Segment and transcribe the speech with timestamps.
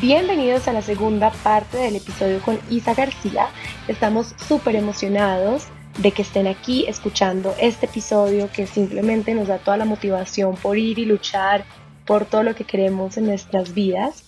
[0.00, 3.48] Bienvenidos a la segunda parte del episodio con Isa García.
[3.88, 5.66] Estamos súper emocionados
[5.98, 10.78] de que estén aquí escuchando este episodio que simplemente nos da toda la motivación por
[10.78, 11.64] ir y luchar
[12.06, 14.22] por todo lo que queremos en nuestras vidas.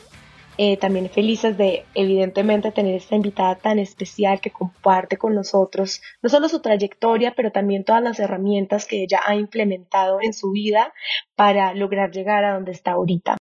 [0.62, 6.28] Eh, también felices de, evidentemente, tener esta invitada tan especial que comparte con nosotros no
[6.28, 10.92] solo su trayectoria, pero también todas las herramientas que ella ha implementado en su vida
[11.34, 13.38] para lograr llegar a donde está ahorita.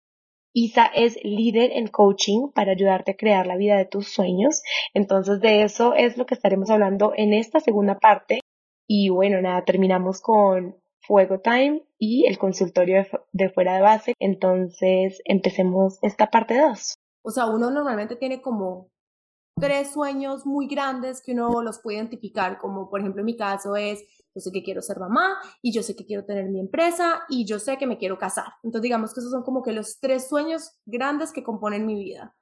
[0.53, 4.63] Isa es líder en coaching para ayudarte a crear la vida de tus sueños.
[4.95, 8.39] Entonces de eso es lo que estaremos hablando en esta segunda parte.
[8.87, 14.15] Y bueno, nada, terminamos con Fuego Time y el consultorio de, fuera de base.
[14.21, 16.98] Entonces empecemos esta parte 2.
[17.23, 18.91] O sea, uno normalmente tiene como
[19.59, 23.77] tres sueños muy grandes que uno los puede identificar, como por ejemplo en mi caso
[23.77, 24.03] es,
[24.35, 27.45] yo sé que quiero ser mamá y yo sé que quiero tener mi empresa y
[27.45, 28.53] yo sé que me quiero casar.
[28.63, 32.37] Entonces digamos que esos son como que los tres sueños grandes que componen mi vida.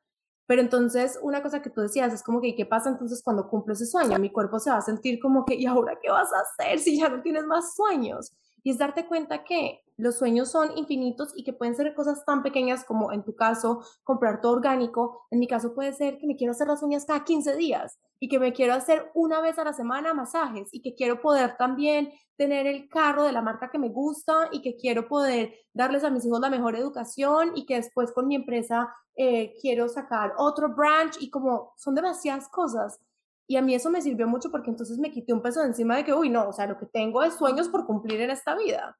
[0.46, 3.72] Pero entonces una cosa que tú decías es como que, ¿qué pasa entonces cuando cumplo
[3.72, 4.18] ese sueño?
[4.18, 6.98] Mi cuerpo se va a sentir como que, ¿y ahora qué vas a hacer si
[6.98, 8.32] ya no tienes más sueños?
[8.66, 12.42] Y es darte cuenta que los sueños son infinitos y que pueden ser cosas tan
[12.42, 15.24] pequeñas como en tu caso comprar todo orgánico.
[15.30, 18.28] En mi caso puede ser que me quiero hacer las uñas cada 15 días y
[18.28, 22.10] que me quiero hacer una vez a la semana masajes y que quiero poder también
[22.36, 26.10] tener el carro de la marca que me gusta y que quiero poder darles a
[26.10, 30.74] mis hijos la mejor educación y que después con mi empresa eh, quiero sacar otro
[30.74, 32.98] branch y como son demasiadas cosas.
[33.46, 35.96] Y a mí eso me sirvió mucho porque entonces me quité un peso de encima
[35.96, 38.56] de que, uy, no, o sea, lo que tengo es sueños por cumplir en esta
[38.56, 38.98] vida.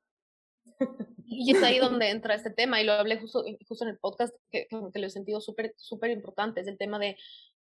[1.28, 4.33] Y es ahí donde entra este tema, y lo hablé justo, justo en el podcast,
[4.48, 7.17] que, que lo he sentido súper, súper importante, es el tema de,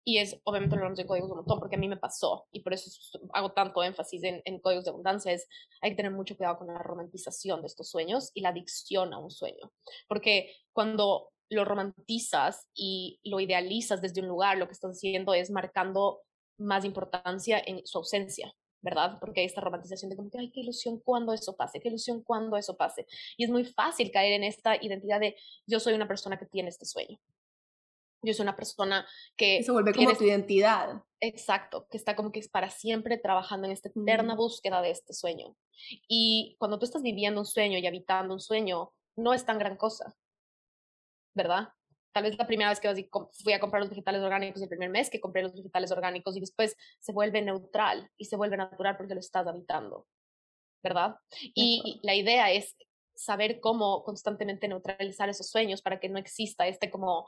[0.06, 2.48] y es, obviamente lo hablamos de códigos de un montón, porque a mí me pasó,
[2.52, 2.92] y por eso
[3.34, 5.48] hago tanto énfasis en, en códigos de abundancia, es,
[5.82, 9.18] hay que tener mucho cuidado con la romantización de estos sueños y la adicción a
[9.18, 9.72] un sueño,
[10.08, 15.50] porque cuando lo romantizas y lo idealizas desde un lugar, lo que estás haciendo es
[15.50, 16.22] marcando
[16.60, 19.18] más importancia en su ausencia, ¿verdad?
[19.20, 22.24] Porque hay esta romantización de como que, ay, qué ilusión cuando eso pase, qué ilusión
[22.24, 23.06] cuando eso pase.
[23.38, 26.70] Y es muy fácil caer en esta identidad de yo soy una persona que tiene
[26.70, 27.20] este sueño.
[28.22, 29.64] Yo soy una persona que...
[29.64, 31.02] se vuelve como tu identidad.
[31.22, 35.14] Exacto, que está como que es para siempre trabajando en esta eterna búsqueda de este
[35.14, 35.56] sueño.
[36.08, 39.78] Y cuando tú estás viviendo un sueño y habitando un sueño, no es tan gran
[39.78, 40.16] cosa,
[41.34, 41.70] ¿verdad?
[42.12, 43.10] Tal vez la primera vez que
[43.44, 46.40] fui a comprar los vegetales orgánicos el primer mes que compré los vegetales orgánicos y
[46.40, 50.08] después se vuelve neutral y se vuelve natural porque lo estás habitando,
[50.84, 51.16] ¿verdad?
[51.54, 52.76] Y, la idea es
[53.16, 57.28] saber cómo constantemente neutralizar esos sueños para que no exista este como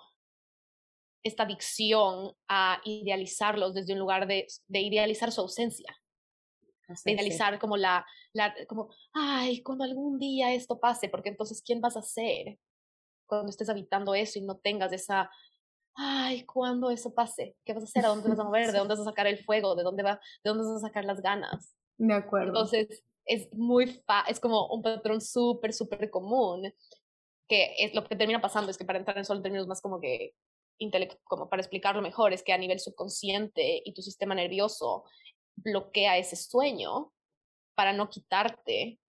[1.24, 5.96] esta adicción a idealizarlos desde un lugar de, de idealizar su ausencia.
[7.06, 11.80] de idealizar como la, la, como, ay, cuando algún día esto pase, porque entonces, ¿quién
[11.80, 12.58] vas a ser?
[13.32, 15.32] Cuando estés habitando eso y no tengas esa,
[15.96, 17.56] ay, ¿cuándo eso pase?
[17.64, 18.06] ¿Qué vas a hacer?
[18.06, 18.72] ¿A dónde vas a mover?
[18.72, 19.74] ¿De dónde vas a sacar el fuego?
[19.74, 21.74] ¿De dónde, va, de dónde vas a sacar las ganas?
[21.98, 22.50] De acuerdo.
[22.50, 26.74] Entonces, es muy, fa es como un patrón súper, súper común,
[27.48, 30.02] que es lo que termina pasando, es que para entrar en solo términos más como
[30.02, 30.34] que
[31.26, 35.04] como para explicarlo mejor, es que a nivel subconsciente y tu sistema nervioso
[35.56, 37.14] bloquea ese sueño
[37.76, 39.00] para no quitarte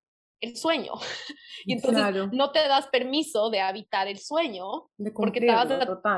[0.42, 0.92] el sueño.
[1.64, 5.68] y entonces no te das permiso de habitar el sueño, de porque te vas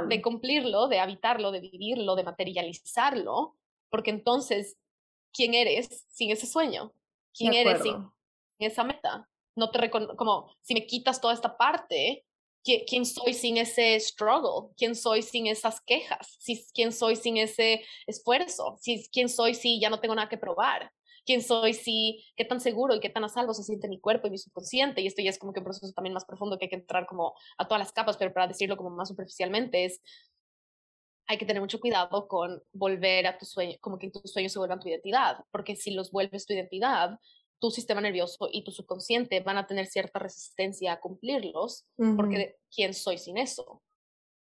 [0.08, 3.56] de cumplirlo, de habitarlo, de vivirlo, de materializarlo,
[3.90, 4.76] porque entonces,
[5.32, 6.92] ¿quién eres sin ese sueño?
[7.32, 8.10] ¿Quién eres sin
[8.58, 9.28] esa meta?
[9.54, 12.24] No te como si me quitas toda esta parte,
[12.64, 14.72] ¿quién soy sin ese struggle?
[14.76, 16.38] ¿Quién soy sin esas quejas?
[16.72, 18.78] ¿Quién soy sin ese esfuerzo?
[19.12, 20.90] ¿Quién soy si ya no tengo nada que probar?
[21.24, 24.26] Quién soy, si, qué tan seguro y qué tan a salvo se siente mi cuerpo
[24.26, 25.00] y mi subconsciente.
[25.00, 27.06] Y esto ya es como que un proceso también más profundo que hay que entrar
[27.06, 30.00] como a todas las capas, pero para decirlo como más superficialmente es,
[31.26, 34.58] hay que tener mucho cuidado con volver a tu sueño, como que tus sueños se
[34.58, 37.18] vuelvan tu identidad, porque si los vuelves tu identidad,
[37.58, 42.92] tu sistema nervioso y tu subconsciente van a tener cierta resistencia a cumplirlos, porque ¿quién
[42.92, 43.82] soy sin eso?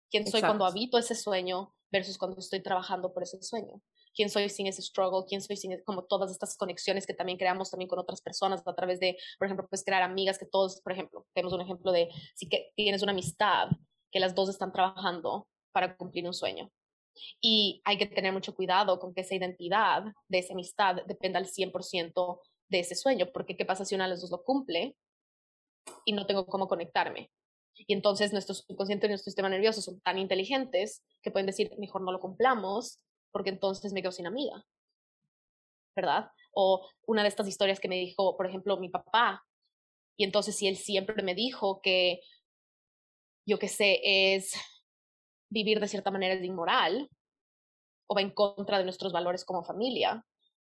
[0.09, 3.81] ¿Quién soy cuando habito ese sueño versus cuando estoy trabajando por ese sueño?
[4.13, 7.71] Quién soy sin ese struggle, quién soy sin como todas estas conexiones que también creamos
[7.71, 10.93] también con otras personas a través de, por ejemplo, pues crear amigas que todos, por
[10.93, 13.69] ejemplo, tenemos un ejemplo de si que tienes una amistad
[14.11, 16.71] que las dos están trabajando para cumplir un sueño.
[17.41, 21.47] Y hay que tener mucho cuidado con que esa identidad de esa amistad dependa al
[21.47, 24.95] 100% de ese sueño, porque ¿qué pasa si una de las dos lo cumple
[26.05, 27.29] y no tengo cómo conectarme?
[27.75, 32.01] Y entonces nuestro subconsciente y nuestro sistema nervioso son tan inteligentes que pueden decir, mejor
[32.01, 32.99] no lo cumplamos
[33.31, 34.65] porque entonces me quedo sin amiga.
[35.95, 36.31] ¿verdad?
[36.53, 39.43] O una de estas historias que me dijo, por ejemplo, mi papá.
[40.17, 42.21] Y entonces si él siempre me dijo que,
[43.45, 44.53] yo qué sé, es
[45.49, 47.09] vivir de cierta manera es inmoral
[48.07, 50.25] o va en contra de nuestros valores como familia,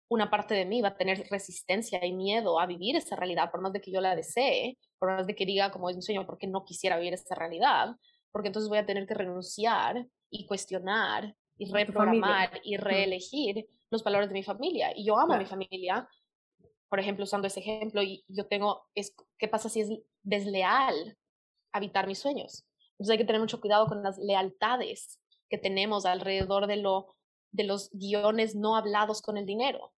[0.09, 3.61] una parte de mí va a tener resistencia y miedo a vivir esa realidad, por
[3.61, 6.25] más de que yo la desee, por más de que diga como es mi sueño,
[6.25, 7.95] porque no quisiera vivir esa realidad,
[8.31, 14.29] porque entonces voy a tener que renunciar y cuestionar y reprogramar y reelegir los valores
[14.29, 14.91] de mi familia.
[14.95, 16.07] Y yo amo a mi familia,
[16.89, 19.89] por ejemplo, usando ese ejemplo, y yo tengo, es, ¿qué pasa si es
[20.23, 21.17] desleal
[21.71, 22.65] habitar mis sueños?
[22.93, 25.19] Entonces hay que tener mucho cuidado con las lealtades
[25.49, 27.15] que tenemos alrededor de, lo,
[27.51, 29.93] de los guiones no hablados con el dinero,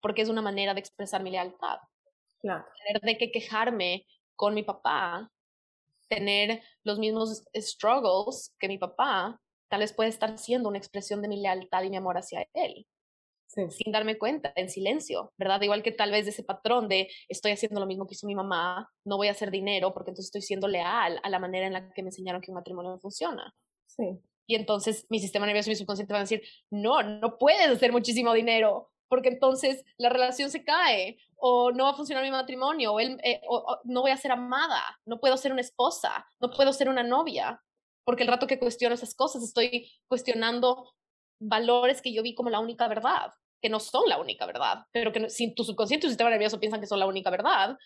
[0.00, 1.78] porque es una manera de expresar mi lealtad.
[2.40, 2.64] Claro.
[2.86, 4.06] Tener de que quejarme
[4.36, 5.30] con mi papá,
[6.08, 11.28] tener los mismos struggles que mi papá, tal vez puede estar siendo una expresión de
[11.28, 12.86] mi lealtad y mi amor hacia él.
[13.46, 15.60] sin darme cuenta, en silencio, ¿verdad?
[15.62, 18.90] Igual que tal vez ese patrón de estoy haciendo lo mismo que hizo mi mamá,
[19.04, 21.92] no voy a hacer dinero porque entonces estoy siendo leal a la manera en la
[21.92, 23.54] que me enseñaron que un matrimonio funciona.
[23.86, 24.20] Sí.
[24.46, 27.90] Y entonces mi sistema nervioso y mi subconsciente van a decir, no, no puedes hacer
[27.90, 32.92] muchísimo dinero porque entonces la relación se cae o no va a funcionar mi matrimonio
[32.92, 36.50] o, él, eh, o no voy a ser amada, no puedo ser una esposa, no
[36.50, 37.60] puedo ser una novia
[38.08, 40.94] porque el rato que cuestiono esas cosas estoy cuestionando
[41.38, 45.12] valores que yo vi como la única verdad, que no son la única verdad, pero
[45.12, 47.76] que si tu subconsciente y tu sistema nervioso piensan que son la única verdad,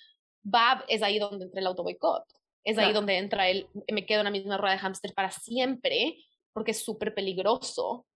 [0.46, 2.22] va, es ahí donde entra el auto boicot.
[2.62, 6.16] Es ahí donde entra el, me quedo en la misma rueda de hámster para siempre,
[6.52, 8.06] porque es súper peligroso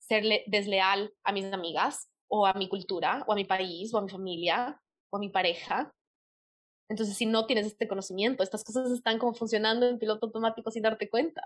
[0.00, 4.02] ser desleal a mis amigas, o a mi cultura, o a mi país, o a
[4.02, 5.94] mi familia, o a mi pareja,
[6.88, 10.82] entonces, si no tienes este conocimiento, estas cosas están como funcionando en piloto automático sin
[10.82, 11.42] darte cuenta.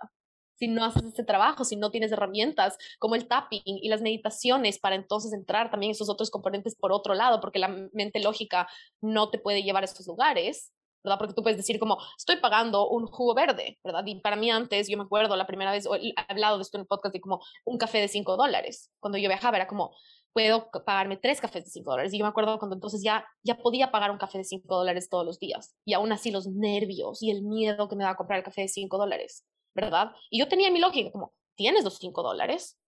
[0.54, 4.78] Si no haces este trabajo, si no tienes herramientas como el tapping y las meditaciones
[4.78, 8.68] para entonces entrar también esos otros componentes por otro lado, porque la mente lógica
[9.00, 10.72] no te puede llevar a esos lugares,
[11.04, 11.18] ¿verdad?
[11.18, 14.04] Porque tú puedes decir como, estoy pagando un jugo verde, ¿verdad?
[14.06, 16.82] Y para mí antes, yo me acuerdo la primera vez, he hablado de esto en
[16.82, 18.90] el podcast, de como un café de 5 dólares.
[19.00, 19.92] Cuando yo viajaba era como,
[20.32, 22.12] puedo pagarme tres cafés de cinco dólares.
[22.12, 25.08] Y yo me acuerdo cuando entonces ya, ya podía pagar un café de cinco dólares
[25.08, 25.76] todos los días.
[25.84, 28.68] Y aún así los nervios y el miedo que me daba comprar el café de
[28.68, 29.44] cinco dólares,
[29.74, 30.12] ¿verdad?
[30.30, 32.78] Y yo tenía mi lógica como, tienes los cinco dólares,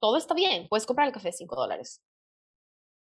[0.00, 2.02] todo está bien, puedes comprar el café de cinco dólares.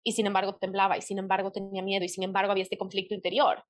[0.04, 3.14] Y sin embargo temblaba, y sin embargo tenía miedo, y sin embargo había este conflicto
[3.14, 3.64] interior.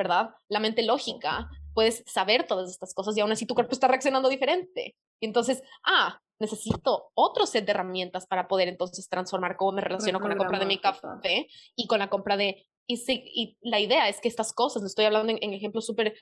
[0.00, 0.30] ¿Verdad?
[0.48, 4.30] La mente lógica, puedes saber todas estas cosas y aún así tu cuerpo está reaccionando
[4.30, 4.96] diferente.
[5.20, 10.18] Y entonces, ah, necesito otro set de herramientas para poder entonces transformar cómo me relaciono
[10.18, 12.66] con la compra de mi café y con la compra de...
[12.86, 16.14] Y, y la idea es que estas cosas, estoy hablando en, ejemplos súper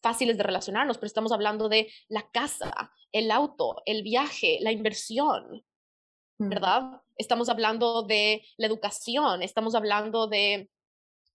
[0.00, 5.62] fáciles de relacionarnos, pero estamos hablando de la casa, el auto, el viaje, la inversión,
[6.38, 7.02] ¿verdad?
[7.18, 10.70] Estamos hablando de la educación, estamos hablando de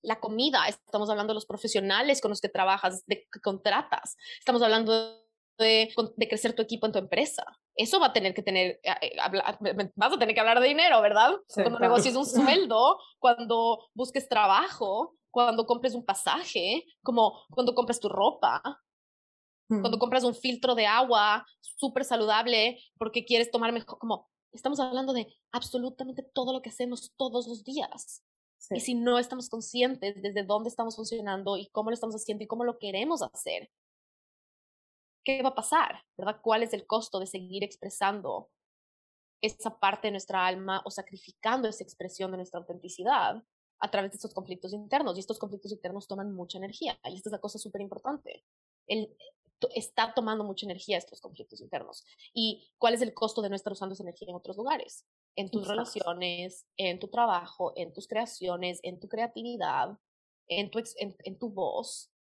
[0.04, 4.62] la comida, estamos hablando de los profesionales con los que trabajas, de que contratas, estamos
[4.62, 4.92] hablando
[5.58, 7.44] de, de, crecer tu equipo en tu empresa.
[7.76, 11.02] Eso va a tener que tener, eh, eh, vas a tener que hablar de dinero,
[11.02, 11.32] ¿verdad?
[11.54, 18.10] cuando negocies un sueldo, cuando busques trabajo, cuando compres un pasaje, como cuando compres tu
[18.10, 18.62] ropa,
[19.68, 20.00] cuando mm.
[20.00, 25.28] compras un filtro de agua súper saludable porque quieres tomar mejor, como estamos hablando de
[25.52, 28.24] absolutamente todo lo que hacemos todos los días.
[28.70, 32.48] Y si no estamos conscientes desde dónde estamos funcionando y cómo lo estamos haciendo y
[32.48, 33.70] cómo lo queremos hacer,
[35.24, 36.04] ¿qué va a pasar?
[36.18, 36.40] ¿Verdad?
[36.42, 38.50] ¿Cuál es el costo de seguir expresando
[39.42, 43.44] esa parte de nuestra alma o sacrificando esa expresión de nuestra autenticidad
[43.80, 45.18] a través de estos conflictos internos?
[45.18, 46.98] Y estos conflictos internos toman mucha energía.
[47.06, 48.46] Y esta es la cosa súper importante.
[48.88, 49.16] El,
[49.74, 52.06] está tomando mucha energía estos conflictos internos.
[52.34, 55.06] ¿Y cuál es el costo de no estar usando esa energía en otros lugares?
[55.36, 59.98] En tus relaciones, en tu trabajo, en tus creaciones, en tu creatividad,
[60.48, 62.12] en tu, en tu voz,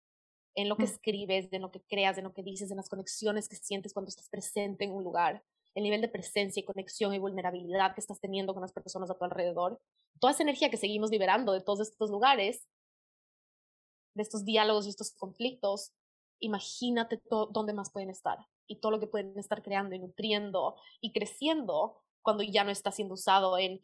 [0.55, 3.49] en lo que escribes, en lo que creas, en lo que dices, en las conexiones
[3.49, 5.43] que sientes cuando estás presente en un lugar,
[5.75, 9.17] el nivel de presencia y conexión y vulnerabilidad que estás teniendo con las personas a
[9.17, 9.81] tu alrededor,
[10.19, 12.67] toda esa energía que seguimos liberando de todos estos lugares,
[14.15, 15.91] de estos diálogos y estos conflictos,
[16.39, 21.11] imagínate dónde más pueden estar y todo lo que pueden estar creando y nutriendo y
[21.11, 23.81] creciendo cuando ya no está siendo usado en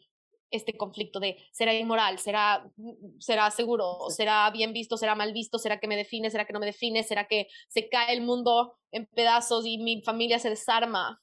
[0.51, 5.59] este conflicto de será inmoral, será, mm, será seguro, será bien visto, será mal visto,
[5.59, 8.75] será que me define, será que no me define, será que se cae el mundo
[8.91, 11.21] en pedazos y mi familia se desarma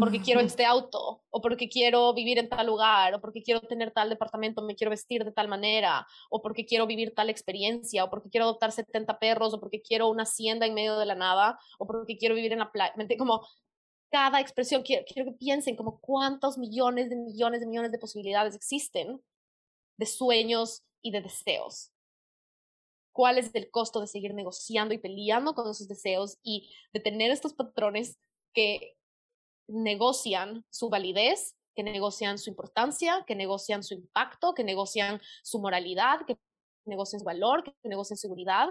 [0.00, 3.92] porque quiero este auto, o porque quiero vivir en tal lugar, o porque quiero tener
[3.92, 8.10] tal departamento, me quiero vestir de tal manera, o porque quiero vivir tal experiencia, o
[8.10, 11.58] porque quiero adoptar 70 perros, o porque quiero una hacienda en medio de la nada,
[11.78, 13.46] o porque quiero vivir en la playa, como
[14.10, 18.54] cada expresión, quiero, quiero que piensen como cuántos millones de millones de millones de posibilidades
[18.54, 19.22] existen
[19.96, 21.92] de sueños y de deseos.
[23.12, 27.30] ¿Cuál es el costo de seguir negociando y peleando con esos deseos y de tener
[27.30, 28.18] estos patrones
[28.52, 28.96] que
[29.68, 36.26] negocian su validez, que negocian su importancia, que negocian su impacto, que negocian su moralidad,
[36.26, 36.38] que
[36.84, 38.68] negocian su valor, que negocian seguridad?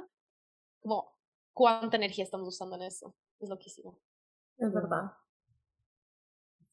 [0.81, 1.15] Como,
[1.53, 3.15] ¿cuánta energía estamos usando en eso?
[3.39, 3.98] Es loquísimo.
[4.58, 5.13] Es verdad.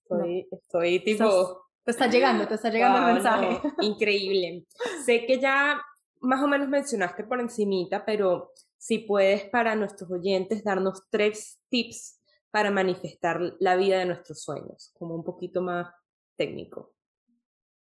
[0.08, 1.66] Estoy, estoy tipo...
[1.84, 3.60] te está llegando, te está llegando el mensaje.
[3.80, 4.64] increíble.
[5.04, 5.82] sé que ya
[6.20, 12.20] más o menos mencionaste por encimita, pero si puedes para nuestros oyentes darnos tres tips
[12.50, 15.88] para manifestar la vida de nuestros sueños, como un poquito más
[16.36, 16.94] técnico.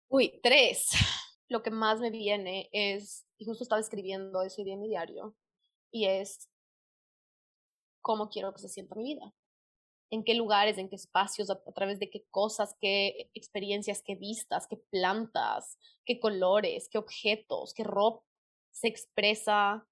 [0.08, 0.90] Uy, tres.
[1.48, 5.34] Lo que más me viene es, y justo estaba escribiendo ese día en mi diario,
[5.90, 6.48] y es
[8.00, 9.34] cómo quiero que se sienta mi vida
[10.12, 14.66] en qué lugares, en qué espacios, a, través de qué cosas, qué experiencias, qué vistas,
[14.68, 18.22] qué plantas, qué colores, qué objetos, qué ropa
[18.70, 19.86] se expresa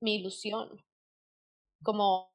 [0.00, 0.84] mi ilusión.
[1.84, 2.32] Como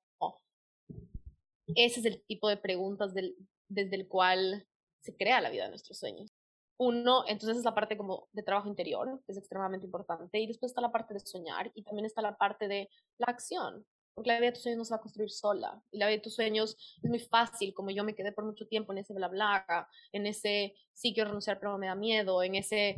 [1.75, 4.65] ese es el tipo de preguntas desde el cual
[5.01, 6.31] se crea la vida de nuestros sueños.
[6.77, 10.71] Uno, entonces es la parte como de trabajo interior, que es extremadamente importante, y después
[10.71, 14.39] está la parte de soñar y también está la parte de la acción, porque la
[14.39, 15.81] vida de tus sueños no se va a construir sola.
[15.91, 18.67] Y la vida de tus sueños es muy fácil, como yo me quedé por mucho
[18.67, 22.55] tiempo en ese bla bla, en ese sí quiero renunciar pero me da miedo, en
[22.55, 22.97] ese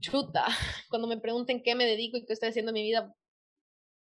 [0.00, 0.46] chuta.
[0.90, 3.14] Cuando me pregunten qué me dedico y qué estoy haciendo en mi vida,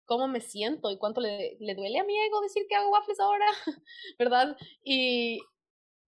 [0.05, 3.19] cómo me siento y cuánto le, le duele a mi ego decir que hago waffles
[3.19, 3.45] ahora,
[4.19, 4.57] ¿verdad?
[4.83, 5.39] Y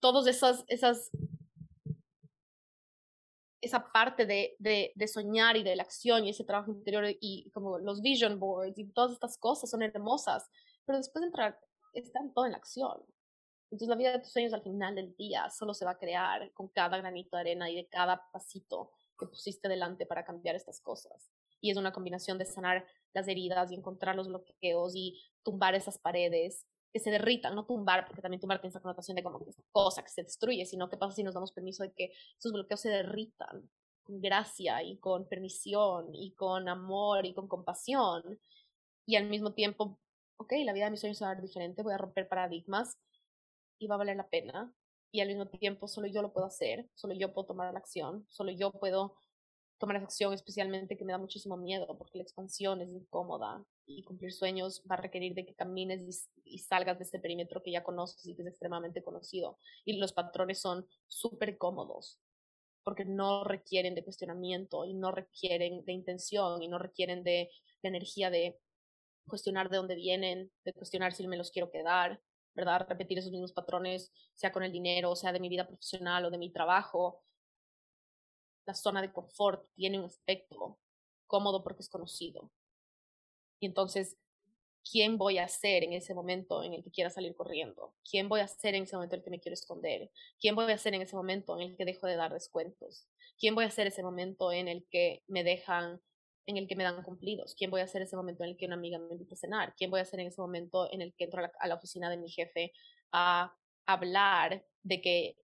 [0.00, 1.10] todas esas, esas
[3.62, 7.78] esa parte de, de, soñar y de la acción y ese trabajo interior y como
[7.78, 10.50] los vision boards y todas estas cosas son hermosas,
[10.85, 11.59] pero después de entrar,
[11.95, 13.00] están todo en la acción.
[13.71, 16.52] Entonces la vida de tus sueños al final del día solo se va a crear
[16.52, 20.81] con cada granito de arena y de cada pasito que pusiste delante para cambiar estas
[20.81, 21.31] cosas.
[21.61, 25.99] Y es una combinación de sanar las heridas y encontrar los bloqueos y tumbar esas
[25.99, 29.50] paredes que se derritan, no tumbar, porque también tumbar tiene esa connotación de como que
[29.50, 32.52] esta cosa que se destruye, sino que pasa si nos damos permiso de que esos
[32.52, 33.70] bloqueos se derritan
[34.02, 38.38] con gracia y con permisión y con amor y con compasión.
[39.06, 39.99] Y al mismo tiempo,
[40.37, 42.99] ok, la vida de mis sueños va a ser diferente, voy a romper paradigmas
[43.78, 44.72] y va a valer la pena.
[45.12, 48.26] Y al mismo tiempo, solo yo lo puedo hacer, solo yo puedo tomar la acción,
[48.30, 49.14] solo yo puedo
[49.82, 54.32] tomar acción, especialmente que me da muchísimo miedo, porque la expansión es incómoda y cumplir
[54.32, 58.24] sueños va a requerir de que camines y, salgas de este perímetro que ya conoces
[58.24, 59.58] y que es extremadamente conocido.
[59.84, 62.20] Y los patrones son súper cómodos,
[62.84, 67.50] porque no requieren de cuestionamiento y no requieren de intención y no requieren de
[67.82, 68.60] la energía de
[69.26, 72.22] cuestionar de dónde vienen, de cuestionar si me los quiero quedar,
[72.54, 72.86] ¿verdad?
[72.88, 76.38] Repetir esos mismos patrones, sea con el dinero, sea de mi vida profesional o de
[76.38, 77.24] mi trabajo,
[78.66, 80.78] la zona de confort tiene un aspecto
[81.26, 82.50] cómodo porque es conocido.
[83.61, 84.19] Y entonces,
[84.90, 87.95] ¿quién voy a ser en ese momento en el que quiera salir corriendo?
[88.09, 90.11] ¿Quién voy a ser en ese momento en el que me quiero esconder?
[90.40, 93.07] ¿Quién voy a ser en ese momento en el que dejo de dar descuentos?
[93.38, 96.00] ¿Quién voy a ser ese momento en el que me dejan,
[96.47, 97.54] en el que me dan cumplidos?
[97.57, 99.75] ¿Quién voy a ser ese momento en el que una amiga me invita a cenar?
[99.76, 102.16] ¿Quién voy a ser en ese momento en el que entro a la oficina de
[102.16, 102.73] mi jefe
[103.12, 103.54] a
[103.87, 105.37] hablar de que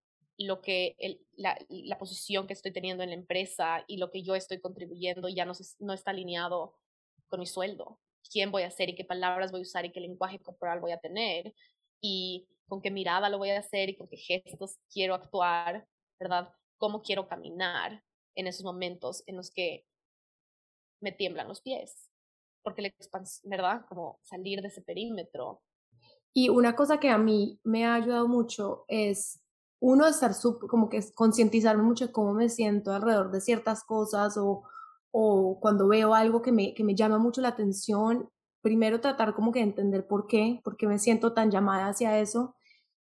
[0.47, 0.97] lo que
[1.37, 1.59] la,
[1.99, 5.53] posición que estoy teniendo en la empresa y lo que yo estoy contribuyendo ya no,
[5.81, 6.77] no está alineado
[7.27, 7.99] con mi sueldo.
[8.31, 10.93] ¿Quién voy a ser y qué palabras voy a usar y qué lenguaje corporal voy
[10.93, 11.55] a tener?
[12.01, 15.87] Y con qué mirada lo voy a hacer y con qué gestos quiero actuar,
[16.21, 16.53] ¿verdad?
[16.77, 18.05] ¿Cómo quiero caminar
[18.37, 19.85] en esos momentos en los que
[21.01, 22.11] me tiemblan los pies?
[22.63, 23.87] Porque la expansión, ¿verdad?
[23.89, 25.63] Como salir de ese perímetro.
[26.33, 29.41] Y una cosa que a mí me ha ayudado mucho es
[29.81, 30.33] uno estar
[30.69, 34.65] como que concientizarme mucho de cómo me siento alrededor de ciertas cosas o,
[35.11, 38.29] o cuando veo algo que me, que me llama mucho la atención,
[38.61, 42.57] primero tratar como que entender por qué, por qué me siento tan llamada hacia eso.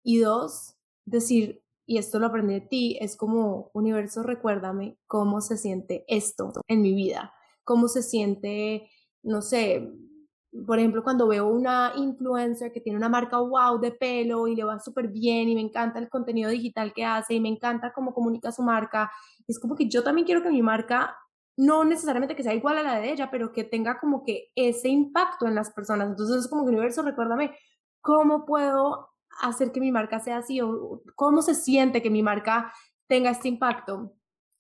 [0.03, 5.57] Y dos, decir, y esto lo aprendí de ti, es como, universo, recuérdame cómo se
[5.57, 8.91] siente esto en mi vida, cómo se siente,
[9.23, 9.93] no sé,
[10.67, 14.65] por ejemplo, cuando veo una influencer que tiene una marca wow de pelo y le
[14.65, 18.15] va súper bien y me encanta el contenido digital que hace y me encanta cómo
[18.15, 19.11] comunica su marca,
[19.49, 21.17] es como que yo también quiero que mi marca
[21.57, 24.89] no necesariamente que sea igual a la de ella, pero que tenga como que ese
[24.89, 26.09] impacto en las personas.
[26.09, 27.57] Entonces es como que universo, recuérdame
[28.01, 32.73] cómo puedo hacer que mi marca sea así o cómo se siente que mi marca
[33.09, 34.13] tenga este impacto.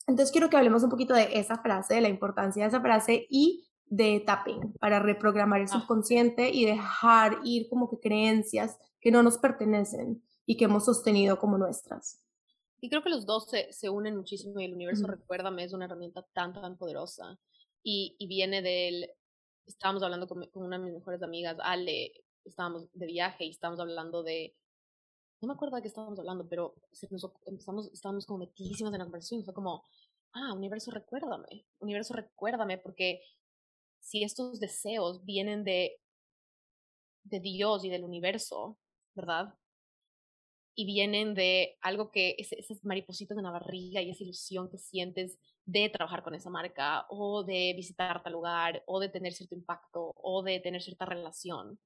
[0.06, 3.26] Entonces quiero que hablemos un poquito de esa frase, de la importancia de esa frase
[3.30, 5.80] y de tapping para reprogramar el ah.
[5.80, 11.38] subconsciente y dejar ir como que creencias que no nos pertenecen y que hemos sostenido
[11.38, 12.20] como nuestras.
[12.80, 15.12] Y creo que los dos se, se unen muchísimo y el universo, Ujú.
[15.12, 17.38] recuérdame, es una herramienta tan, tan poderosa.
[17.82, 19.10] Y, y viene del,
[19.66, 22.12] estábamos hablando con, con una de mis mejores amigas, Ale,
[22.44, 24.54] estábamos de viaje y estábamos hablando de,
[25.40, 28.98] no me acuerdo de qué estábamos hablando, pero se nos empezamos, estábamos como metidísimas en
[28.98, 29.84] la conversación y fue como,
[30.32, 33.22] ah, universo, recuérdame, universo, recuérdame, porque
[34.04, 36.00] si estos deseos vienen de,
[37.24, 38.78] de Dios y del universo,
[39.14, 39.54] ¿verdad?
[40.74, 44.78] y vienen de algo que es, esas maripositas en la barriga y esa ilusión que
[44.78, 49.54] sientes de trabajar con esa marca o de visitar tal lugar o de tener cierto
[49.54, 51.78] impacto o de tener cierta relación.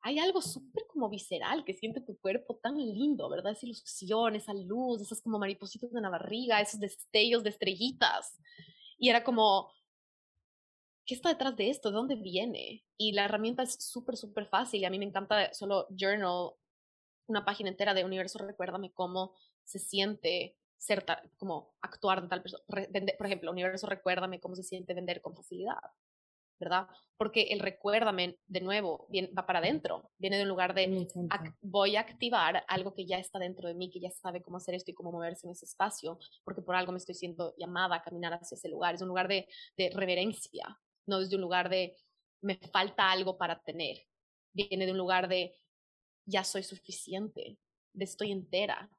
[0.00, 3.52] Hay algo súper como visceral que siente tu cuerpo tan lindo, ¿verdad?
[3.52, 8.38] Esa ilusión, esa luz, esas como maripositas en la barriga, esos destellos de estrellitas.
[8.96, 9.70] Y era como,
[11.08, 11.88] ¿qué está detrás de esto?
[11.88, 12.84] ¿De dónde viene?
[12.98, 14.82] Y la herramienta es súper, súper fácil.
[14.82, 16.50] Y a mí me encanta solo journal
[17.26, 19.34] una página entera de universo, recuérdame cómo
[19.64, 22.62] se siente ser tal, como actuar de tal persona.
[22.66, 25.80] Por ejemplo, universo, recuérdame cómo se siente vender con facilidad,
[26.60, 26.86] ¿verdad?
[27.16, 31.06] Porque el recuérdame, de nuevo, viene, va para adentro, viene de un lugar de
[31.60, 34.74] voy a activar algo que ya está dentro de mí, que ya sabe cómo hacer
[34.74, 38.02] esto y cómo moverse en ese espacio, porque por algo me estoy siendo llamada a
[38.02, 38.94] caminar hacia ese lugar.
[38.94, 41.96] Es un lugar de, de reverencia, no desde un lugar de
[42.42, 44.06] me falta algo para tener.
[44.52, 45.56] Viene de un lugar de
[46.26, 47.58] ya soy suficiente,
[47.94, 48.90] de estoy entera,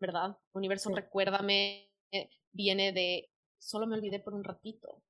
[0.00, 0.38] ¿verdad?
[0.54, 0.94] Universo, Sí.
[0.94, 5.02] recuérdame, eh, viene de solo me olvidé por un ratito.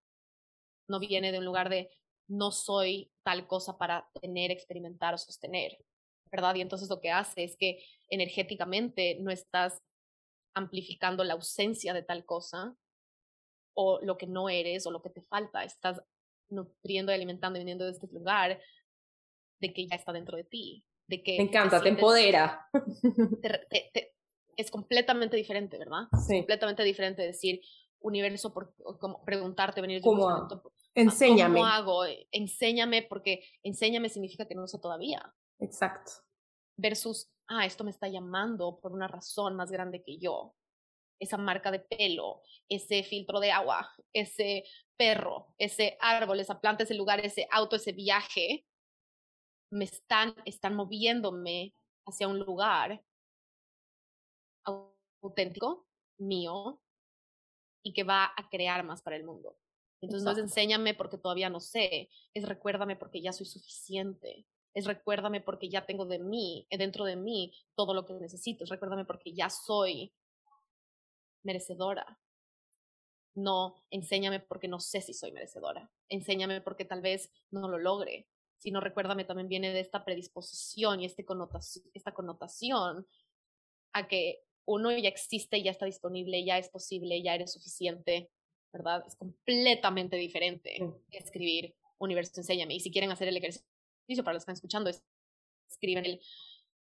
[0.88, 1.90] No viene de un lugar de
[2.28, 5.84] no soy tal cosa para tener, experimentar o sostener,
[6.30, 6.54] ¿verdad?
[6.54, 9.82] Y entonces lo que hace es que energéticamente no estás
[10.54, 12.76] amplificando la ausencia de tal cosa
[13.74, 16.02] o lo que no eres o lo que te falta, estás
[16.48, 18.60] nutriendo y alimentando y viniendo de este lugar
[19.60, 22.68] de que ya está dentro de ti, de que Me encanta, te sientes- empodera.
[23.42, 24.14] te- te- te-
[24.56, 26.08] es completamente diferente, ¿verdad?
[26.26, 26.38] Sí.
[26.38, 27.60] Completamente diferente decir
[28.00, 31.54] universo, por, como preguntarte, venir de ¿Cómo un momento, Enséñame.
[31.54, 32.02] ¿Cómo hago?
[32.32, 35.32] Enséñame, porque enséñame significa que no sé todavía.
[35.60, 36.10] Exacto.
[36.76, 40.54] Versus, ah, esto me está llamando por una razón más grande que yo.
[41.22, 44.64] Esa marca de pelo, ese filtro de agua, ese
[44.96, 48.66] perro, ese árbol, esa planta, ese lugar, ese auto, ese viaje,
[49.70, 51.74] me están, están moviéndome
[52.06, 53.02] hacia un lugar
[55.22, 55.86] auténtico,
[56.18, 56.80] mío,
[57.82, 59.56] y que va a crear más para el mundo.
[60.00, 64.86] Entonces no es enséñame porque todavía no sé, es recuérdame porque ya soy suficiente, es
[64.86, 68.70] recuérdame porque ya tengo de mí, eh, dentro de mí, todo lo que necesito, es
[68.70, 70.12] recuérdame porque ya soy
[71.42, 72.18] merecedora.
[73.34, 78.28] No, enséñame porque no sé si soy merecedora, enséñame porque tal vez no lo logre,
[78.58, 83.06] sino recuérdame también viene de esta predisposición y este connotación, esta connotación
[83.94, 88.30] a que uno ya existe, ya está disponible, ya es posible, ya eres suficiente,
[88.72, 89.02] ¿verdad?
[89.06, 91.16] Es completamente diferente Sí.
[91.16, 92.74] escribir universo, enséñame.
[92.74, 93.64] Y si quieren hacer el ejercicio,
[94.24, 95.02] para los que están escuchando, es,
[95.70, 96.20] escriben el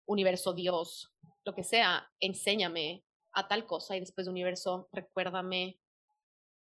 [0.06, 1.13] universo, Dios,
[1.45, 5.79] lo que sea, enséñame a tal cosa y después universo, recuérdame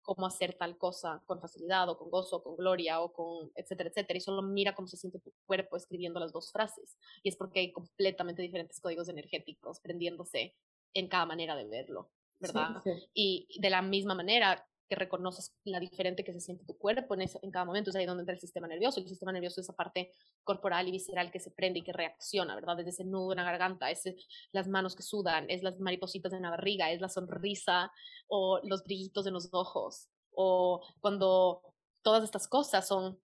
[0.02, 3.90] cómo hacer tal cosa con facilidad o con gozo, o con gloria o con etcétera,
[3.90, 4.16] etcétera.
[4.16, 6.96] Y solo mira cómo se siente tu cuerpo escribiendo las dos frases.
[7.22, 10.56] Y es porque hay completamente diferentes códigos energéticos prendiéndose
[10.94, 12.80] en cada manera de verlo, ¿verdad?
[12.84, 13.08] Sí, sí.
[13.12, 17.50] Y de la misma manera que reconoces la diferente que se siente tu cuerpo en,
[17.50, 19.00] cada momento, es ahí donde entra el sistema nervioso.
[19.00, 22.54] El sistema nervioso es esa parte corporal y visceral que se prende y que reacciona,
[22.54, 22.76] ¿verdad?
[22.78, 24.04] Desde ese nudo en la garganta, es
[24.52, 27.92] las manos que sudan, es las maripositas en la barriga, es la sonrisa
[28.28, 31.62] o los brillitos en los ojos, o cuando
[32.02, 33.20] todas estas cosas son,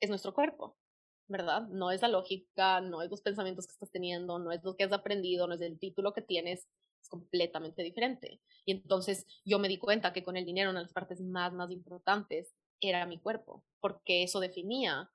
[0.00, 0.76] es nuestro cuerpo,
[1.28, 1.62] ¿verdad?
[1.68, 4.84] No es la lógica, no es los pensamientos que estás teniendo, no es lo que
[4.84, 6.68] has aprendido, no es el título que tienes,
[7.08, 8.40] completamente diferente.
[8.64, 11.52] Y entonces yo me di cuenta que con el dinero una de las partes más,
[11.52, 15.10] más importantes era mi cuerpo, porque eso definía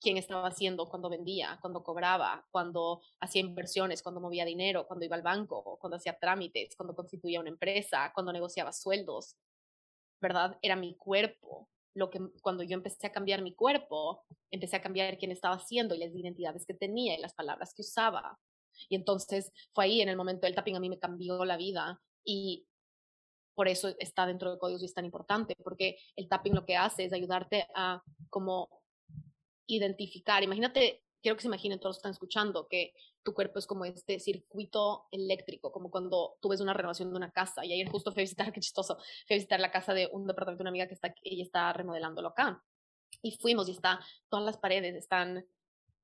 [0.00, 5.16] quién estaba haciendo cuando vendía, cuando cobraba, cuando hacía inversiones, cuando movía dinero, cuando iba
[5.16, 9.36] al banco, cuando hacía trámites, cuando constituía una empresa, cuando negociaba sueldos,
[10.20, 10.58] ¿verdad?
[10.62, 11.68] Era mi cuerpo.
[11.94, 15.94] Lo que cuando yo empecé a cambiar mi cuerpo, empecé a cambiar quién estaba haciendo
[15.94, 18.38] y las identidades que tenía y las palabras que usaba.
[18.88, 22.00] Y entonces fue ahí en el momento del tapping a mí me cambió la vida
[22.24, 22.66] y
[23.54, 26.76] por eso está dentro de códigos y es tan importante, porque el tapping lo que
[26.76, 28.68] hace es ayudarte a como
[29.66, 33.66] identificar, imagínate, quiero que se imaginen todos los que están escuchando, que tu cuerpo es
[33.66, 37.88] como este circuito eléctrico, como cuando tú ves una renovación de una casa, y ayer
[37.88, 40.62] justo fui a visitar, qué chistoso, fui a visitar la casa de un departamento de
[40.62, 42.62] una amiga que está ella está remodelándolo acá,
[43.22, 45.44] y fuimos y está, todas las paredes están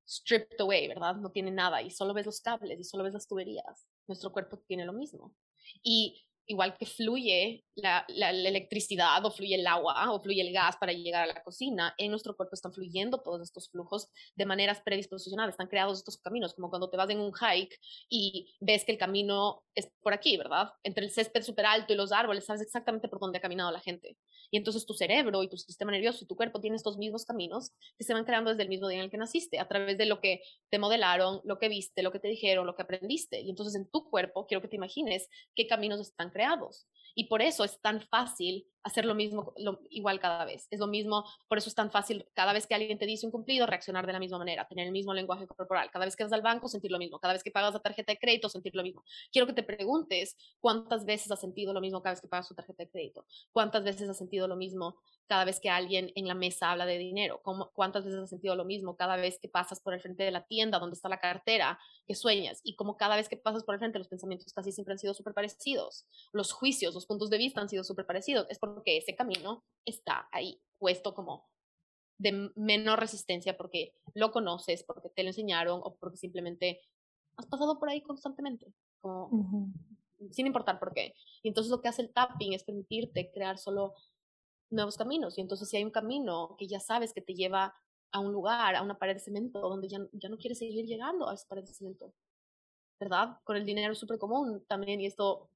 [0.07, 1.17] stripped away, ¿verdad?
[1.17, 3.87] No tiene nada y solo ves los cables y solo ves las tuberías.
[4.07, 5.35] Nuestro cuerpo tiene lo mismo.
[5.83, 10.77] Y igual que fluye la, la, electricidad o fluye el agua o fluye el gas
[10.77, 14.81] para llegar a la cocina, en nuestro cuerpo están fluyendo todos estos flujos de maneras
[14.85, 17.79] predisposicionadas, están creados estos caminos, como cuando te vas en un hike
[18.09, 20.73] y ves que el camino es por aquí, ¿verdad?
[20.83, 23.81] Entre el césped súper alto y los árboles, sabes exactamente por dónde ha caminado la
[23.81, 24.17] gente.
[24.51, 27.73] Y entonces tu cerebro y tu sistema nervioso y tu cuerpo tienen estos mismos caminos
[27.99, 30.07] que se van creando desde el mismo día en el que naciste, a través de
[30.07, 33.41] lo que te modelaron, lo que viste, lo que te dijeron, lo que aprendiste.
[33.41, 36.87] Y entonces en tu cuerpo quiero que te imagines qué caminos están creados.
[37.15, 40.69] Y por eso es tan fácil hacer lo mismo lo, igual cada vez.
[40.71, 43.33] Es lo mismo, por eso es tan fácil cada vez que alguien te dice un
[43.33, 45.91] cumplido, reaccionar de la misma manera, tener el mismo lenguaje corporal.
[45.91, 47.19] Cada vez que vas al banco, sentir lo mismo.
[47.19, 49.03] Cada vez que pagas la tarjeta de crédito, sentir lo mismo.
[49.33, 52.55] Quiero que te preguntes cuántas veces has sentido lo mismo cada vez que pagas tu
[52.55, 53.27] tarjeta de crédito.
[53.53, 54.97] Cuántas veces has sentido lo mismo
[55.27, 57.41] cada vez que alguien en la mesa habla de dinero?
[57.73, 60.47] ¿Cuántas veces has sentido lo mismo cada vez que pasas por el frente de la
[60.47, 62.61] tienda donde está la cartera que sueñas?
[62.63, 65.15] Y como cada vez que pasas por el frente los pensamientos casi siempre han sido
[65.15, 66.07] súper parecidos.
[66.33, 68.47] Los juicios, los puntos de vista han sido súper parecidos.
[68.49, 71.49] Es porque ese camino está ahí puesto como
[72.19, 76.81] de menor resistencia porque lo conoces, porque te lo enseñaron o porque simplemente
[77.37, 79.73] has pasado por ahí constantemente, como,
[80.31, 81.15] sin importar por qué.
[81.43, 83.95] Y entonces lo que hace el tapping es permitirte crear solo
[84.71, 85.37] nuevos caminos.
[85.39, 87.75] Y entonces si hay un camino que ya sabes que te lleva
[88.13, 91.29] a un lugar, a una pared de cemento, donde ya, ya no quieres seguir llegando
[91.29, 92.15] a esa pared de cemento,
[93.01, 93.41] ¿verdad?
[93.43, 95.51] Con el dinero súper común también, y esto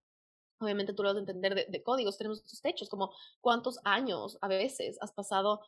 [0.60, 4.48] obviamente tú lo vas a entender de, códigos, tenemos estos techos, como cuántos años a
[4.48, 5.60] veces has pasado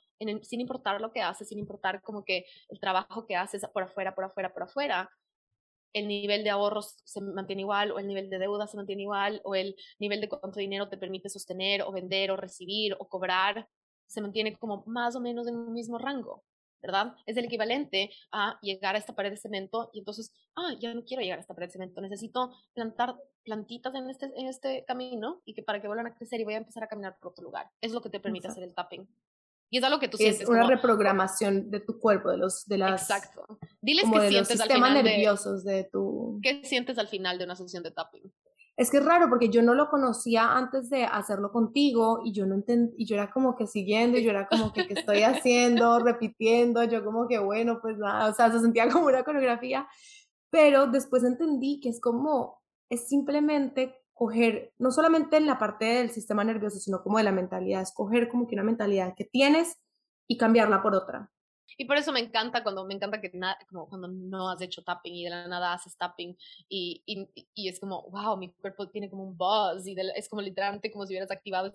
[0.42, 4.14] sin importar lo que haces, sin importar como que el trabajo que haces por afuera,
[4.14, 5.10] por afuera, por afuera,
[5.92, 9.40] el nivel de ahorros se mantiene igual, o el nivel de deuda se mantiene igual,
[9.44, 13.68] o el nivel de cuánto dinero te permite sostener, o vender, o recibir, o cobrar,
[14.06, 16.44] se mantiene como más o menos en un mismo rango,
[16.82, 17.14] ¿verdad?
[17.26, 21.04] Es el equivalente a llegar a esta pared de cemento y entonces, ah, ya no
[21.04, 25.42] quiero llegar a esta pared de cemento, necesito plantar plantitas en este, en este camino
[25.44, 27.44] y que para que vuelvan a crecer y voy a empezar a caminar por otro
[27.44, 27.70] lugar.
[27.80, 29.08] Es lo que te permite hacer el tapping.
[29.70, 30.42] Y es algo que tú sientes.
[30.42, 33.02] Es una reprogramación de tu cuerpo, de los de las.
[33.02, 33.46] Exacto.
[33.80, 35.04] Diles qué sientes al final.
[35.04, 36.40] nerviosos de, tu.
[36.42, 38.32] ¿Qué sientes al final de una sesión de tapping?
[38.80, 42.46] Es que es raro porque yo no lo conocía antes de hacerlo contigo y yo
[42.46, 45.22] no entendí, y yo era como que siguiendo y yo era como que, ¿qué estoy
[45.22, 45.98] haciendo?
[46.04, 49.86] repitiendo, yo como que bueno, pues nada, o sea, se sentía como una coreografía,
[50.48, 56.08] pero después entendí que es como, es simplemente coger, no solamente en la parte del
[56.08, 59.76] sistema nervioso, sino como de la mentalidad, escoger como que una mentalidad que tienes
[60.26, 61.30] y cambiarla por otra.
[61.76, 64.82] Y por eso me encanta cuando me encanta que nada, como cuando no has hecho
[64.82, 66.36] tapping y de la nada haces tapping
[66.68, 70.42] y, y, y es como, wow, mi cuerpo tiene como un buzz y es como
[70.42, 71.72] literalmente como si hubieras activado el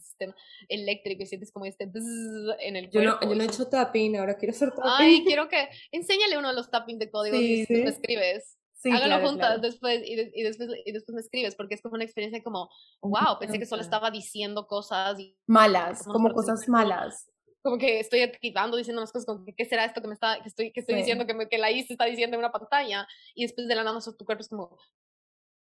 [0.00, 0.34] sistema
[0.68, 3.20] eléctrico y sientes como este en el cuerpo.
[3.20, 4.90] Yo no, yo no he hecho tapping, ahora quiero hacer tapping.
[4.90, 7.82] Ay, quiero que enséñale uno de los tapping de código y sí.
[7.82, 8.56] escribes.
[8.74, 12.04] Sí, Hágalo juntas después y, y, después y después me escribes porque es como una
[12.04, 12.70] experiencia como,
[13.02, 17.30] wow, pensé que solo estaba diciendo cosas malas, como cosas malas.
[17.62, 20.48] Como que estoy activando, diciendo unas cosas como, ¿qué será esto que me está, que
[20.48, 23.06] estoy, que estoy diciendo, que, me, que la IS está diciendo en una pantalla?
[23.34, 24.78] Y después de la nada tu cuerpo es como,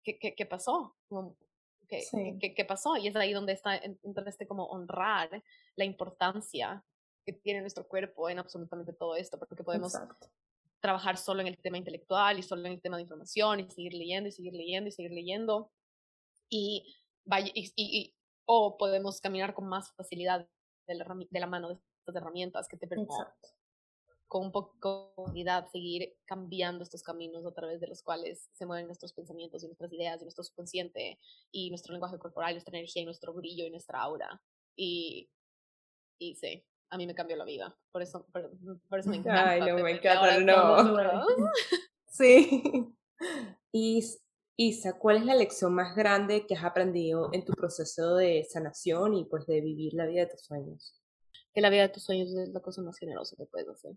[0.03, 0.95] ¿qué, qué, qué pasó?
[1.07, 1.35] Como,
[1.87, 2.03] ¿qué,
[2.39, 2.95] ¿qué, ¿qué, pasó?
[2.97, 5.43] Y es ahí donde está, entonces este como honrar
[5.75, 6.83] la importancia
[7.25, 10.29] que tiene nuestro cuerpo en absolutamente todo esto, porque podemos Exacto
[10.79, 13.93] trabajar solo en el tema intelectual y solo en el tema de información y seguir
[13.93, 15.71] leyendo y seguir leyendo y seguir leyendo.
[16.49, 20.47] Y, vaya, y, y, o podemos caminar con más facilidad
[20.89, 23.25] de la, de la mano de estas herramientas que te permiten
[24.29, 28.65] con un poco de unidad seguir cambiando estos caminos a través de los cuales se
[28.65, 31.19] mueven nuestros pensamientos y nuestras ideas y nuestro subconsciente
[31.51, 34.39] y nuestro lenguaje corporal, nuestra energía y nuestro brillo y nuestra aura.
[34.75, 35.31] Y,
[36.19, 37.75] y sí, a mí me cambió la vida.
[37.91, 38.51] Por eso, por,
[38.87, 39.49] por eso me encanta.
[39.49, 40.95] Ay, no, me encanta, no.
[42.07, 42.63] sí.
[43.71, 44.01] Y,
[44.61, 49.13] Isa, ¿cuál es la lección más grande que has aprendido en tu proceso de sanación
[49.13, 50.99] y pues de vivir la vida de tus sueños?
[51.53, 53.93] Que la vida de tus sueños es la cosa más generosa que puedes hacer.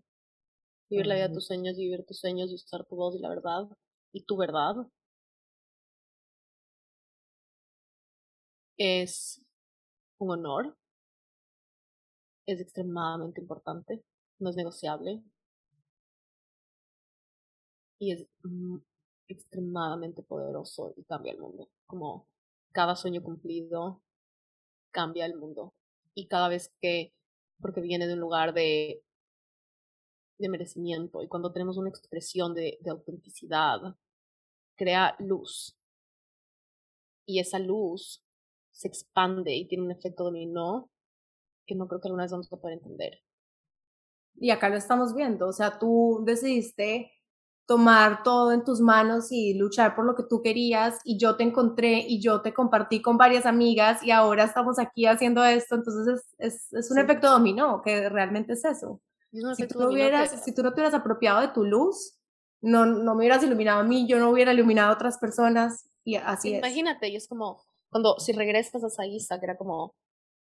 [0.89, 3.27] Vivir la vida de tus sueños, vivir tus sueños y usar tu voz y la
[3.29, 3.67] verdad
[4.13, 4.75] y tu verdad.
[8.77, 9.41] Es
[10.17, 10.77] un honor.
[12.45, 14.01] Es extremadamente importante,
[14.39, 15.21] no es negociable.
[17.99, 18.77] Y es mm,
[19.27, 21.69] extremadamente poderoso y cambia el mundo.
[21.85, 22.27] Como
[22.71, 24.01] cada sueño cumplido
[24.91, 25.73] cambia el mundo
[26.13, 27.13] y cada vez que,
[27.61, 29.03] porque viene de un lugar de,
[30.37, 33.79] de merecimiento y cuando tenemos una expresión de, de autenticidad,
[34.75, 35.77] crea luz
[37.25, 38.23] y esa luz
[38.71, 40.89] se expande y tiene un efecto dominó
[41.65, 43.21] que no creo que alguna vez vamos a poder entender.
[44.35, 47.11] Y acá lo estamos viendo, o sea, tú decidiste
[47.65, 51.43] tomar todo en tus manos y luchar por lo que tú querías y yo te
[51.43, 56.21] encontré y yo te compartí con varias amigas y ahora estamos aquí haciendo esto, entonces
[56.37, 59.01] es, es, es un efecto dominó, que realmente es eso.
[59.55, 62.19] Si tú, hubieras, si tú no te hubieras apropiado de tu luz,
[62.61, 66.15] no, no me hubieras iluminado a mí, yo no hubiera iluminado a otras personas y
[66.15, 66.59] así Imagínate, es.
[66.59, 69.95] Imagínate, y es como cuando si regresas a esa isla, que era como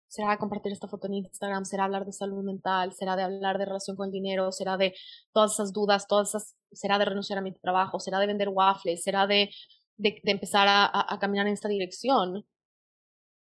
[0.07, 3.65] será compartir esta foto en Instagram, será hablar de salud mental, será de hablar de
[3.65, 4.95] relación con el dinero, será de
[5.33, 9.03] todas esas dudas, todas esas, será de renunciar a mi trabajo, será de vender waffles,
[9.03, 9.49] será de,
[9.97, 12.45] de, empezar a, a, caminar en esta dirección.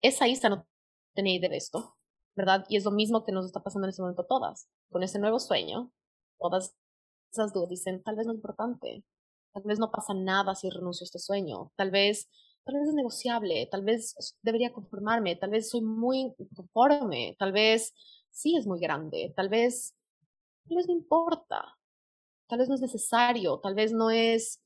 [0.02, 0.67] Esa Isa no
[1.13, 1.98] tenía de esto,
[2.36, 2.65] ¿verdad?
[2.69, 4.69] Y es lo mismo que nos está pasando en este momento todas.
[4.91, 5.91] Con ese nuevo sueño,
[6.39, 6.76] todas
[7.32, 9.04] esas dudas dicen, tal vez no es importante,
[9.54, 12.30] tal vez no pasa nada si renuncio a este sueño, tal vez
[12.65, 17.93] tal vez es negociable, tal vez debería conformarme, tal vez soy muy conforme, tal vez
[18.32, 19.95] sí es muy grande, tal vez,
[20.67, 21.78] tal vez no importa,
[22.48, 24.62] tal vez no es necesario, tal vez no es,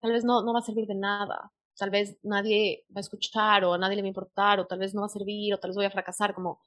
[0.00, 3.64] tal vez no, no va a servir de nada, tal vez nadie va a escuchar
[3.64, 5.58] o a nadie le va a importar o tal vez no va a servir o
[5.58, 6.60] tal vez voy a fracasar, como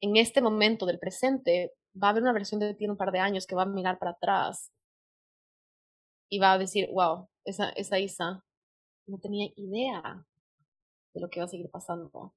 [0.00, 3.12] en este momento del presente va a haber una versión de ti en un par
[3.12, 4.70] de años que va a mirar para atrás
[6.28, 8.44] y va a decir, wow, esa, esa Isa
[9.06, 10.26] no tenía idea
[11.14, 12.34] de lo que iba a seguir pasando.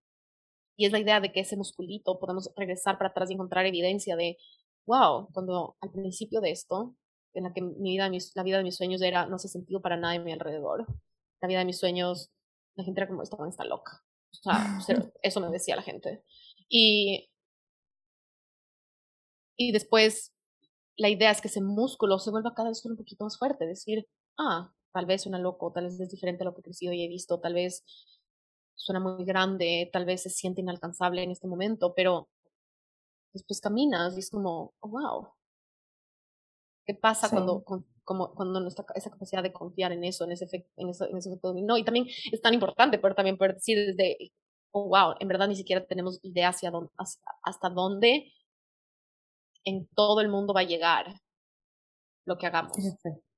[0.77, 4.15] Y es la idea de que ese musculito podemos regresar para atrás y encontrar evidencia
[4.15, 4.37] de,
[4.85, 6.95] wow, cuando al principio de esto,
[7.33, 9.97] en la que mi vida, la vida de mis sueños era, no hace sentido para
[9.97, 10.85] nadie a mi alrededor.
[11.41, 12.31] La vida de mis sueños,
[12.75, 14.03] la gente era como, esta está loca.
[14.31, 14.79] O sea,
[15.21, 16.23] eso me decía la gente.
[16.69, 17.29] Y,
[19.57, 20.33] y después,
[20.99, 23.65] la idea es que ese músculo se vuelva cada vez un poquito más fuerte.
[23.65, 24.05] Decir,
[24.37, 27.03] ah, tal vez suena loco, tal vez es diferente a lo que he crecido y
[27.03, 27.85] he visto, tal vez
[28.75, 32.29] suena muy grande, tal vez se siente inalcanzable en este momento, pero
[33.33, 35.29] después caminas y es como, oh, wow.
[36.85, 37.63] ¿Qué pasa cuando,
[38.03, 41.53] como, cuando nuestra, esa capacidad de confiar en eso, en ese efecto, en, ese efecto
[41.53, 44.33] no, y también es tan importante poder también poder decir desde,
[44.71, 46.91] oh, wow, en verdad ni siquiera tenemos idea hacia dónde,
[47.43, 48.33] hasta dónde
[49.65, 51.21] en todo el mundo va a llegar
[52.25, 52.77] lo que hagamos.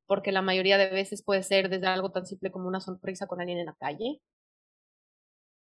[0.06, 3.40] Porque la mayoría de veces puede ser desde algo tan simple como una sonrisa con
[3.40, 4.22] alguien en la calle,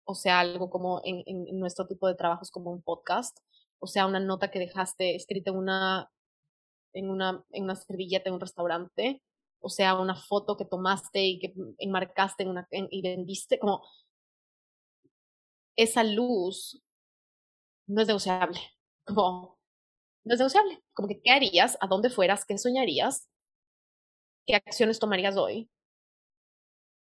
[0.03, 3.37] o sea, algo como en, en, nuestro tipo de trabajos como un podcast,
[3.79, 6.11] o sea, una nota que dejaste escrita en una,
[6.93, 9.21] en una, en una servilleta en un restaurante,
[9.61, 13.83] o sea, una foto que tomaste y que enmarcaste en una, y vendiste, como
[15.77, 16.81] esa luz
[17.87, 18.59] no es negociable,
[19.05, 19.60] como
[20.23, 23.29] no es negociable, como que qué harías, a dónde fueras, qué soñarías,
[24.45, 25.69] ¿Qué acciones tomarías hoy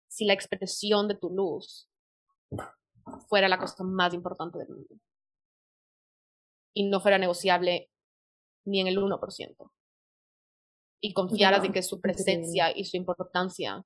[0.07, 1.89] si la expresión de tu luz
[3.29, 4.95] fuera la cosa más importante del mundo?
[6.73, 7.89] Y no fuera negociable
[8.65, 9.71] ni en el 1%.
[11.03, 13.83] Y confiaras en que su presencia y su importancia,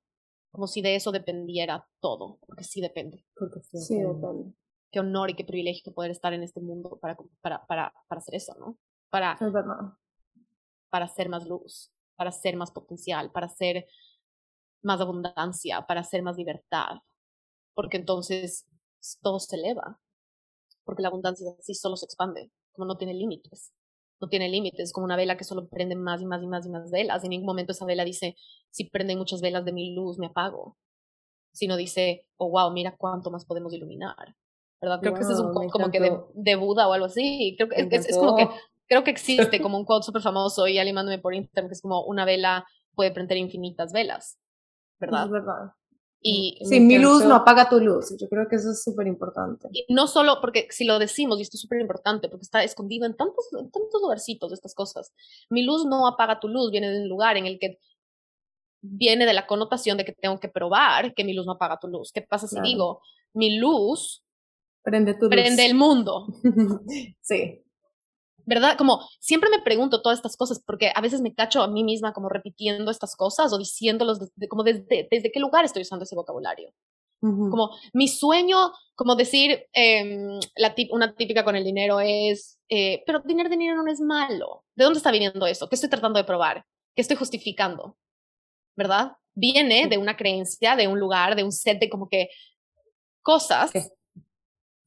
[0.52, 3.26] como si de eso dependiera todo, porque sí depende.
[3.36, 4.54] Porque sí, depende.
[4.92, 8.36] Qué honor y qué privilegio poder estar en este mundo para, para, para, para hacer
[8.36, 8.78] eso, ¿no?
[9.16, 9.38] Para,
[10.90, 13.88] para hacer más luz para ser más potencial, para ser
[14.82, 16.98] más abundancia, para ser más libertad,
[17.74, 18.66] porque entonces
[19.22, 20.00] todo se eleva,
[20.84, 23.74] porque la abundancia así solo se expande, como no tiene límites,
[24.22, 26.70] no tiene límites, como una vela que solo prende más y más y más y
[26.70, 28.36] más velas, en ningún momento esa vela dice,
[28.70, 30.78] si prenden muchas velas de mi luz, me apago,
[31.52, 34.36] sino dice, oh wow, mira cuánto más podemos iluminar.
[34.82, 35.00] ¿verdad?
[35.00, 36.00] Creo que ese es un como que
[36.34, 37.56] de, Buda o algo así.
[37.58, 38.48] Creo que es, es, como que
[38.88, 42.04] creo que existe como un quote súper famoso y alimándome por Instagram, que es como
[42.06, 44.40] una vela puede prender infinitas velas,
[45.00, 45.26] ¿verdad?
[45.26, 45.72] Es verdad.
[46.28, 48.16] Y sí, mi luz no apaga tu luz.
[48.20, 49.68] Yo creo que eso es súper importante.
[49.72, 53.06] Y no solo porque si lo decimos, y esto es súper importante, porque está escondido
[53.06, 55.14] en tantos, en tantos lugarcitos de estas cosas.
[55.52, 57.78] Mi luz no apaga tu luz, viene de un lugar en el que
[58.82, 61.88] viene de la connotación de que tengo que probar que mi luz no apaga tu
[61.88, 62.12] luz.
[62.12, 63.02] ¿Qué pasa si digo,
[63.34, 64.24] mi luz
[64.82, 66.26] prende tu prende el mundo?
[67.22, 67.65] sí.
[68.46, 68.78] ¿Verdad?
[68.78, 72.14] Como siempre me pregunto todas estas cosas porque a veces me cacho a mí misma
[72.14, 76.72] como repitiendo estas cosas o diciéndolos como desde, desde qué lugar estoy usando ese vocabulario.
[77.22, 83.24] Como mi sueño, como decir, eh, la una típica con el dinero es, eh, pero
[83.24, 84.64] tener dinero no es malo.
[84.76, 85.68] ¿De dónde está viniendo eso?
[85.68, 86.66] ¿Qué estoy tratando de probar?
[86.96, 87.98] ¿Qué estoy justificando?
[88.76, 89.14] ¿Verdad?
[89.34, 92.30] Viene de una creencia, de un lugar, de un set de como que
[93.24, 93.72] cosas.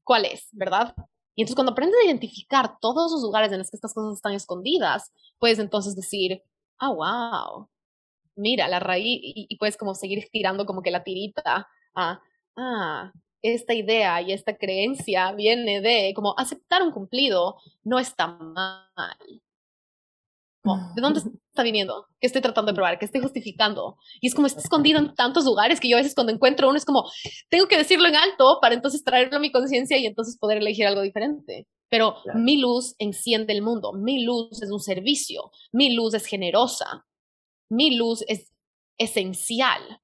[0.05, 0.47] ¿Cuál es?
[0.53, 0.95] ¿Verdad?
[1.39, 4.33] Y entonces cuando aprendes a identificar todos los lugares en los que estas cosas están
[4.33, 6.43] escondidas, puedes entonces decir,
[6.79, 7.69] ah, wow,
[8.35, 12.21] mira la raíz, y, puedes como seguir tirando como que la tirita a,
[12.57, 19.17] ah, esta idea y esta creencia viene de como aceptar un cumplido no está mal.
[20.65, 22.07] ¿De dónde está viniendo?
[22.21, 22.99] ¿Qué estoy tratando de probar?
[22.99, 23.97] ¿Qué estoy justificando?
[24.21, 26.77] Y es como está escondido en tantos lugares que yo a veces cuando encuentro uno
[26.77, 27.09] es como,
[27.49, 30.87] tengo que decirlo en alto para entonces traerlo a mi conciencia y entonces poder elegir
[30.87, 31.67] algo diferente.
[31.89, 37.07] Pero mi luz enciende el mundo, mi luz es un servicio, mi luz es generosa,
[37.71, 38.53] mi luz es
[38.99, 40.01] esencial.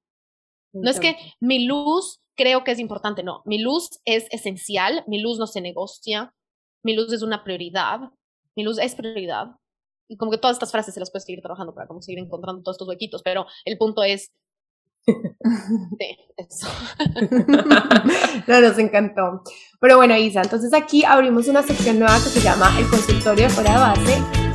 [0.72, 5.20] No es que mi luz creo que es importante, no, mi luz es esencial, mi
[5.20, 6.34] luz no se negocia,
[6.82, 8.00] mi luz es una prioridad,
[8.56, 9.48] mi luz es prioridad.
[10.08, 12.62] Y como que todas estas frases se las puedes seguir trabajando para como seguir encontrando
[12.62, 14.32] todos estos huequitos, pero el punto es
[15.98, 16.66] Sí, eso.
[18.46, 19.42] no, nos encantó.
[19.80, 23.50] Pero bueno, Isa, entonces aquí abrimos una sección nueva que se llama el consultorio de
[23.50, 24.53] fuera de base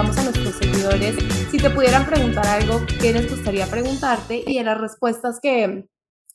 [0.00, 1.14] preguntamos a nuestros seguidores
[1.50, 4.42] si te pudieran preguntar algo, ¿qué les gustaría preguntarte?
[4.46, 5.88] Y de las respuestas que,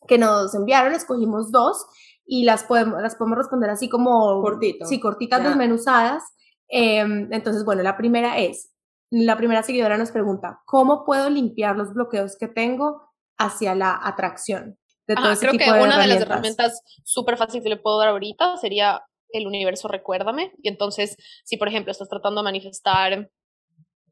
[0.08, 1.84] que nos enviaron, escogimos dos
[2.28, 4.40] y las podemos, las podemos responder así como...
[4.42, 4.86] Cortito.
[4.86, 6.24] Sí, cortitas, desmenuzadas.
[6.68, 8.72] Em, entonces, bueno, la primera es,
[9.10, 13.02] la primera seguidora nos pregunta, ¿cómo puedo limpiar los bloqueos que tengo
[13.40, 14.78] hacia la atracción?
[15.08, 18.58] De todo creo que una de las herramientas súper fáciles que le puedo dar ahorita
[18.58, 20.54] sería el universo recuérdame.
[20.62, 23.30] Y entonces, si por ejemplo estás tratando de manifestar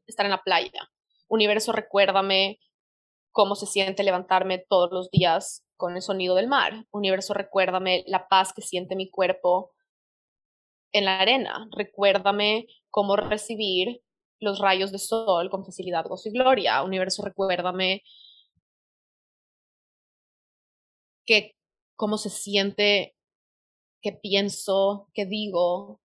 [0.06, 0.90] estar en la playa,
[1.28, 2.58] universo recuérdame
[3.32, 6.86] cómo se siente levantarme todos los días con el sonido del mar.
[6.92, 9.72] Universo recuérdame la paz que siente mi cuerpo
[10.92, 11.68] en la arena.
[11.76, 14.00] Recuérdame cómo recibir
[14.40, 16.82] los rayos de sol con facilidad, gozo y gloria.
[16.82, 18.02] Universo recuérdame
[21.26, 21.56] que
[21.96, 23.16] cómo se siente
[24.00, 26.00] qué pienso, qué digo,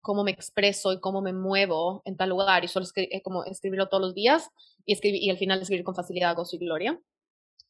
[0.00, 3.88] cómo me expreso y cómo me muevo en tal lugar y solo es como escribirlo
[3.88, 4.48] todos los días
[4.84, 7.00] y, escribir, y al final escribir con facilidad, gozo y gloria.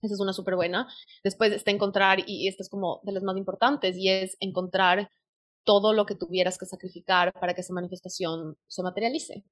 [0.03, 0.89] Esa es una súper buena.
[1.25, 5.11] Después está encontrar, y esta es como de las más importantes, y es encontrar
[5.65, 9.45] todo lo que tuvieras que sacrificar para que esa manifestación se materialice.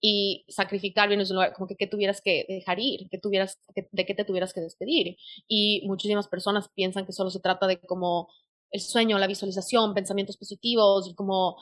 [0.00, 3.58] Y sacrificar bien es un lugar como que, que tuvieras que dejar ir, que tuvieras,
[3.74, 5.16] de qué te tuvieras que despedir.
[5.48, 8.28] Y muchísimas personas piensan que solo se trata de como
[8.70, 11.56] el sueño, la visualización, pensamientos positivos y como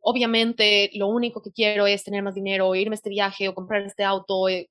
[0.00, 3.82] obviamente lo único que quiero es tener más dinero, irme a este viaje o comprar
[3.82, 4.70] este auto, eh,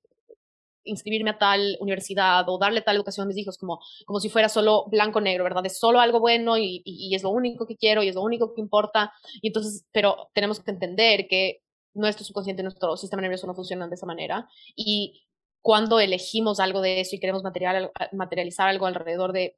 [0.83, 4.49] inscribirme a tal universidad o darle tal educación a mis hijos, como, como si fuera
[4.49, 5.65] solo blanco-negro, ¿verdad?
[5.65, 8.53] Es solo algo bueno y, y, es lo único que quiero y es lo único
[8.53, 9.13] que importa.
[9.41, 11.61] Y entonces, pero tenemos que entender que
[11.93, 14.47] nuestro subconsciente, nuestro sistema nervioso no funcionan de esa manera.
[14.75, 15.23] Y
[15.61, 19.57] cuando elegimos algo de eso y queremos material, materializar algo alrededor de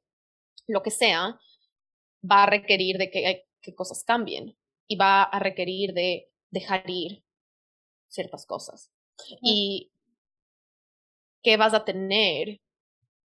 [0.66, 1.38] lo que sea,
[2.28, 7.24] va a requerir de que, que cosas cambien y va a requerir de dejar ir
[8.08, 8.90] ciertas cosas.
[9.40, 9.90] Y
[11.42, 12.60] qué vas a tener,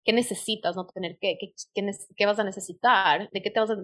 [0.03, 1.53] qué necesitas no tener, qué, qué,
[2.15, 3.75] qué, vas a necesitar, de qué te vas a,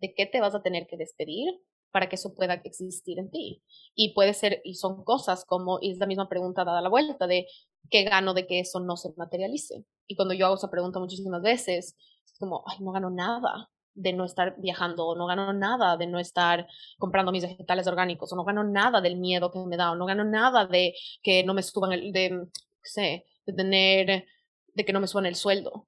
[0.00, 1.48] de qué te vas a tener que despedir
[1.90, 3.62] para que eso pueda existir en ti.
[3.94, 7.26] Y puede ser, y son cosas como, y es la misma pregunta dada la vuelta,
[7.26, 7.46] de
[7.90, 9.84] qué gano de que eso no se materialice.
[10.06, 11.96] Y cuando yo hago esa pregunta muchísimas veces,
[12.38, 16.18] como, ay, no gano nada de no estar viajando, o no gano nada de no
[16.18, 16.66] estar
[16.98, 20.06] comprando mis vegetales orgánicos, o no gano nada del miedo que me da, o no
[20.06, 22.48] gano nada de que no me suban el, de,
[22.82, 24.26] sé, de tener,
[24.74, 25.86] de que no me suban el sueldo.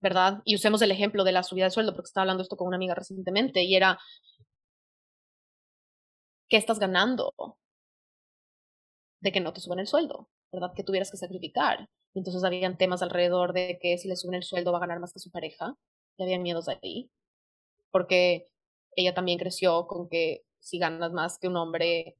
[0.00, 0.42] ¿Verdad?
[0.44, 2.76] Y usemos el ejemplo de la subida de sueldo, porque estaba hablando esto con una
[2.76, 3.98] amiga recientemente, y era,
[6.48, 7.32] ¿qué estás ganando?
[9.20, 10.72] De que no te suban el sueldo, ¿verdad?
[10.74, 11.88] Que tuvieras que sacrificar.
[12.14, 15.12] Entonces habían temas alrededor de que si le suben el sueldo va a ganar más
[15.12, 15.74] que su pareja.
[16.16, 17.10] Y habían miedos ahí.
[17.90, 18.48] Porque
[18.96, 22.16] ella también creció con que si ganas más que un hombre,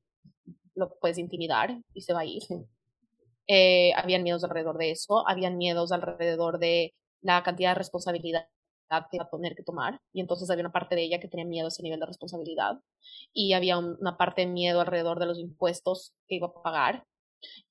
[0.75, 2.43] lo puedes intimidar y se va a ir.
[3.49, 5.29] Eh, habían miedos alrededor de eso.
[5.29, 8.47] Habían miedos alrededor de la cantidad de responsabilidad
[9.11, 10.01] que iba a tener que tomar.
[10.13, 12.81] Y entonces había una parte de ella que tenía miedo a ese nivel de responsabilidad.
[13.33, 17.05] Y había una parte de miedo alrededor de los impuestos que iba a pagar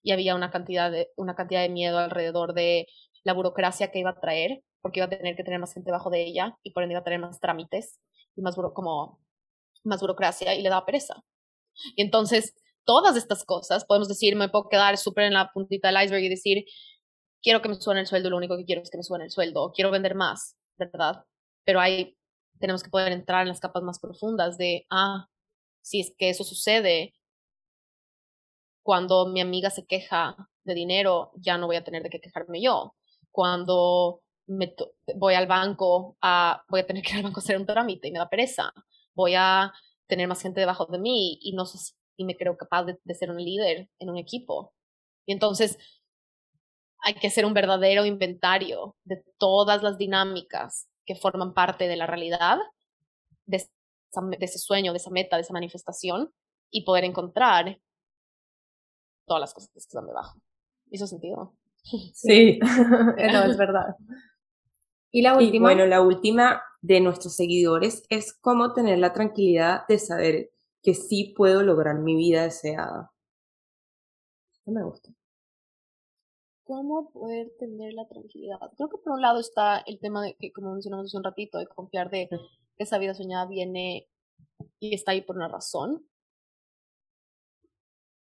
[0.03, 2.87] y había una cantidad de, una cantidad de miedo alrededor de
[3.23, 6.09] la burocracia que iba a traer, porque iba a tener que tener más gente bajo
[6.09, 7.99] de ella y por ende iba a tener más trámites
[8.35, 9.19] y más, como,
[9.83, 11.23] más burocracia y le daba pereza.
[11.95, 16.03] Y entonces, todas estas cosas, podemos decir, me puedo quedar súper en la puntita del
[16.03, 16.65] iceberg y decir,
[17.41, 19.31] quiero que me suban el sueldo, lo único que quiero es que me suban el
[19.31, 21.25] sueldo, quiero vender más, ¿verdad?
[21.63, 22.17] Pero hay,
[22.59, 25.27] tenemos que poder entrar en las capas más profundas de, ah,
[25.81, 27.13] si es que eso sucede,
[28.83, 32.61] cuando mi amiga se queja de dinero, ya no voy a tener de qué quejarme
[32.61, 32.95] yo.
[33.31, 34.75] Cuando me
[35.15, 36.17] voy al banco,
[36.69, 38.73] voy a tener que ir al banco a hacer un trámite y me da pereza.
[39.13, 39.73] Voy a
[40.07, 43.15] tener más gente debajo de mí y no sé si me creo capaz de, de
[43.15, 44.73] ser un líder en un equipo.
[45.25, 45.77] Y entonces
[47.01, 52.05] hay que hacer un verdadero inventario de todas las dinámicas que forman parte de la
[52.05, 52.59] realidad,
[53.45, 53.67] de,
[54.39, 56.31] ese sueño, de esa meta, de esa manifestación,
[56.69, 57.79] y poder encontrar
[59.25, 60.39] todas las cosas que están debajo.
[60.91, 61.55] ¿Hizo sentido?
[62.13, 62.59] Sí,
[63.33, 63.95] no, es verdad.
[65.11, 65.67] Y la última.
[65.67, 70.51] bueno, la última de nuestros seguidores es cómo tener la tranquilidad de saber
[70.81, 73.11] que sí puedo lograr mi vida deseada.
[74.53, 75.09] Esto me gusta.
[76.63, 78.59] ¿Cómo poder tener la tranquilidad?
[78.77, 81.57] Creo que por un lado está el tema de que, como mencionamos hace un ratito,
[81.57, 82.37] de confiar de que
[82.77, 84.07] esa vida soñada viene
[84.79, 86.05] y está ahí por una razón.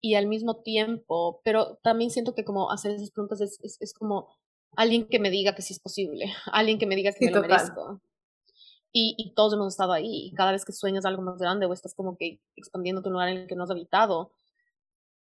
[0.01, 4.29] Y al mismo tiempo, pero también siento que como hacer esas preguntas es, es, como
[4.77, 7.41] alguien que me diga que sí es posible, alguien que me diga que me lo
[7.41, 8.01] merezco.
[8.93, 10.29] Y, y, todos hemos estado ahí.
[10.29, 13.29] Y cada vez que sueñas algo más grande o estás como que expandiendo tu lugar
[13.29, 14.33] en el que no has habitado,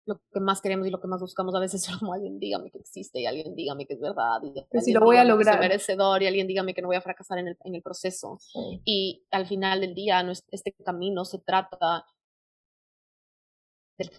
[0.06, 2.70] lo que más queremos y lo que más buscamos a veces es como alguien dígame
[2.70, 5.56] que existe y alguien dígame que es verdad y que si lo voy a lograr
[5.56, 8.38] soy merecedor y alguien dígame que no voy a fracasar en el, en el proceso
[8.84, 12.04] y al final del día este camino se trata
[13.98, 14.10] del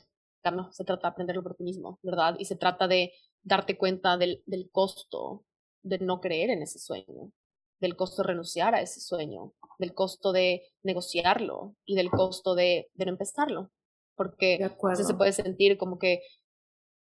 [0.41, 3.13] camino se trata de aprender el oportunismo verdad y se trata de
[3.43, 5.45] darte cuenta del, del costo
[5.83, 7.31] de no creer en ese sueño
[7.79, 12.89] del costo de renunciar a ese sueño del costo de negociarlo y del costo de,
[12.93, 13.71] de no empezarlo
[14.15, 16.21] porque se puede sentir como que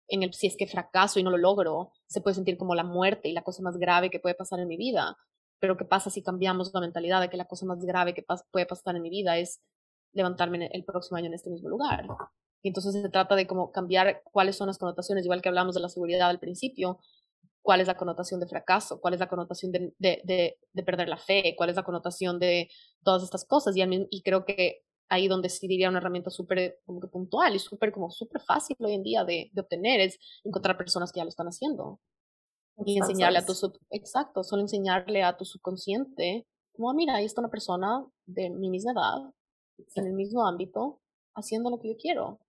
[0.08, 2.84] en el si es que fracaso y no lo logro, se puede sentir como la
[2.84, 5.18] muerte y la cosa más grave que puede pasar en mi vida.
[5.60, 8.66] Pero ¿qué pasa si cambiamos la mentalidad de que la cosa más grave que puede
[8.66, 9.62] pasar en mi vida es
[10.14, 12.06] levantarme el próximo año en este mismo lugar?
[12.62, 15.82] Y entonces se trata de como cambiar cuáles son las connotaciones, igual que hablamos de
[15.82, 17.00] la seguridad al principio,
[17.62, 21.18] cuál es la connotación de fracaso, cuál es la connotación de, de, de, perder la
[21.18, 22.70] fe, cuál es la connotación de
[23.04, 23.76] todas estas cosas.
[23.76, 27.60] Y, y creo que ahí donde sí diría una herramienta súper como que puntual y
[27.60, 31.26] súper como súper fácil hoy en día de, de, obtener es encontrar personas que ya
[31.26, 32.00] lo están haciendo
[32.86, 37.26] y enseñarle a tu sub, exacto, solo enseñarle a tu subconsciente como ah, mira, ahí
[37.26, 39.34] está una persona de mi misma edad,
[39.96, 41.02] en el mismo ámbito,
[41.36, 42.40] haciendo lo que yo quiero.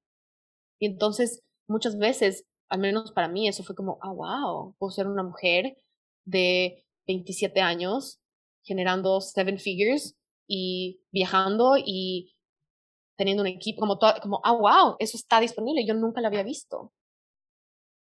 [0.83, 5.07] Y entonces muchas veces, al menos para mí, eso fue como, ah, wow, puedo ser
[5.07, 5.77] una mujer
[6.25, 8.21] de 27 años
[8.65, 10.17] generando seven figures
[10.49, 12.35] y viajando y
[13.17, 16.93] teniendo un equipo, como, como, ah, wow, eso está disponible, yo nunca lo había visto.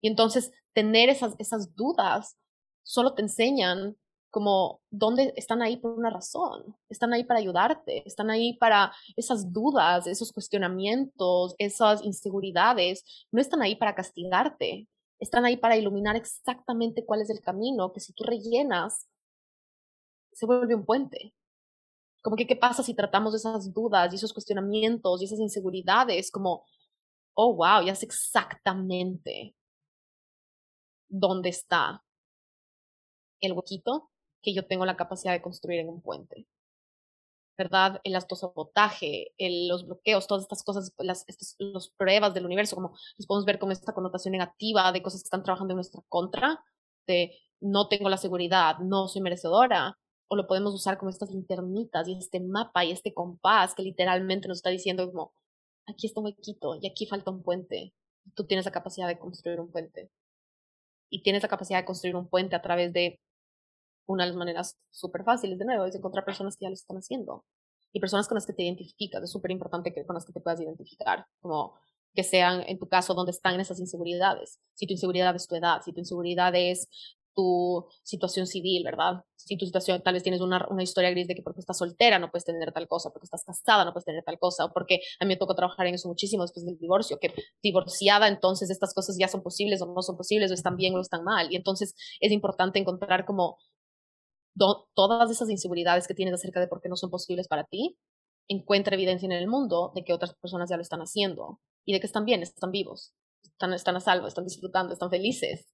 [0.02, 2.40] Y entonces tener esas, esas dudas
[2.82, 3.98] solo te enseñan
[4.34, 9.54] como dónde están ahí por una razón, están ahí para ayudarte, están ahí para esas
[9.54, 14.88] dudas, esos cuestionamientos, esas inseguridades, no están ahí para castigarte,
[15.20, 19.08] están ahí para iluminar exactamente cuál es el camino que si tú rellenas,
[20.32, 21.36] se vuelve un puente.
[22.24, 26.66] Como que qué pasa si tratamos esas dudas y esos cuestionamientos y esas inseguridades como,
[27.36, 29.56] oh, wow, ya sé exactamente
[31.08, 32.04] dónde está
[33.40, 34.10] el huequito
[34.44, 36.46] que yo tengo la capacidad de construir en un puente.
[37.58, 38.02] ¿Verdad?
[38.04, 41.26] El autosabotaje, el, los bloqueos, todas estas cosas, las
[41.60, 45.28] los pruebas del universo, como los podemos ver con esta connotación negativa de cosas que
[45.28, 46.64] están trabajando en nuestra contra,
[47.08, 52.08] de no tengo la seguridad, no soy merecedora, o lo podemos usar como estas linternitas
[52.08, 55.34] y este mapa y este compás que literalmente nos está diciendo como,
[55.86, 57.94] aquí está un huequito y aquí falta un puente.
[58.36, 60.10] Tú tienes la capacidad de construir un puente.
[61.10, 63.20] Y tienes la capacidad de construir un puente a través de
[64.06, 66.98] una de las maneras súper fáciles, de nuevo, es encontrar personas que ya lo están
[66.98, 67.46] haciendo.
[67.92, 69.24] Y personas con las que te identificas.
[69.24, 71.26] Es súper importante que con las que te puedas identificar.
[71.42, 71.74] Como
[72.16, 74.60] que sean, en tu caso, donde están esas inseguridades.
[74.74, 76.88] Si tu inseguridad es tu edad, si tu inseguridad es
[77.36, 79.24] tu situación civil, ¿verdad?
[79.36, 82.20] Si tu situación, tal vez tienes una, una, historia gris de que porque estás soltera
[82.20, 85.02] no puedes tener tal cosa, porque estás casada no puedes tener tal cosa, o porque
[85.20, 88.94] a mí me tocó trabajar en eso muchísimo después del divorcio, que divorciada entonces estas
[88.94, 91.52] cosas ya son posibles o no son posibles, o están bien o están mal.
[91.52, 93.58] Y entonces es importante encontrar como
[94.56, 97.98] todas esas inseguridades que tienes acerca de por qué no son posibles para ti,
[98.48, 102.00] encuentra evidencia en el mundo de que otras personas ya lo están haciendo y de
[102.00, 105.74] que están bien, están vivos, están, están a salvo, están disfrutando, están felices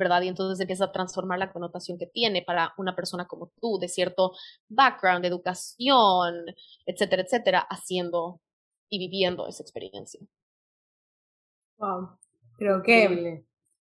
[0.00, 0.22] ¿verdad?
[0.22, 3.86] Y entonces empieza a transformar la connotación que tiene para una persona como tú, de
[3.86, 4.32] cierto
[4.68, 6.46] background, de educación,
[6.86, 8.40] etcétera, etcétera, haciendo
[8.88, 10.20] y viviendo esa experiencia.
[11.76, 12.18] Wow,
[12.56, 13.44] creo que,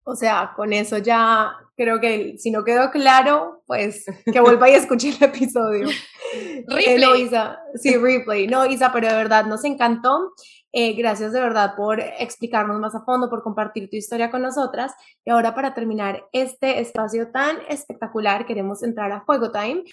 [0.06, 4.76] o sea, con eso ya, creo que si no quedó claro, pues que vuelva y
[4.76, 5.88] escuche el episodio.
[6.68, 6.99] replay.
[6.99, 8.47] no, Isa, sí, replay.
[8.47, 10.34] No, Isa, pero de verdad nos encantó.
[10.78, 14.93] Eh, gracias de verdad por explicarnos más a fondo, por compartir tu historia con nosotras.
[15.26, 19.84] Y ahora para terminar este espacio tan espectacular, queremos entrar a Fuego Time.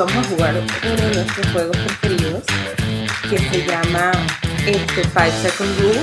[0.00, 2.44] Vamos a jugar uno de nuestros juegos preferidos
[3.28, 4.12] que se llama
[4.66, 6.00] este, Five Second Rule.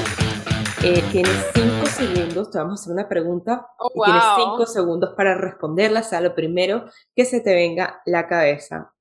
[0.84, 4.58] Eh, tienes 5 segundos, te vamos a hacer una pregunta Oh, y tienes wow.
[4.58, 6.86] 5 segundos para responderla, sea lo primero
[7.16, 8.94] que se te venga a la cabeza.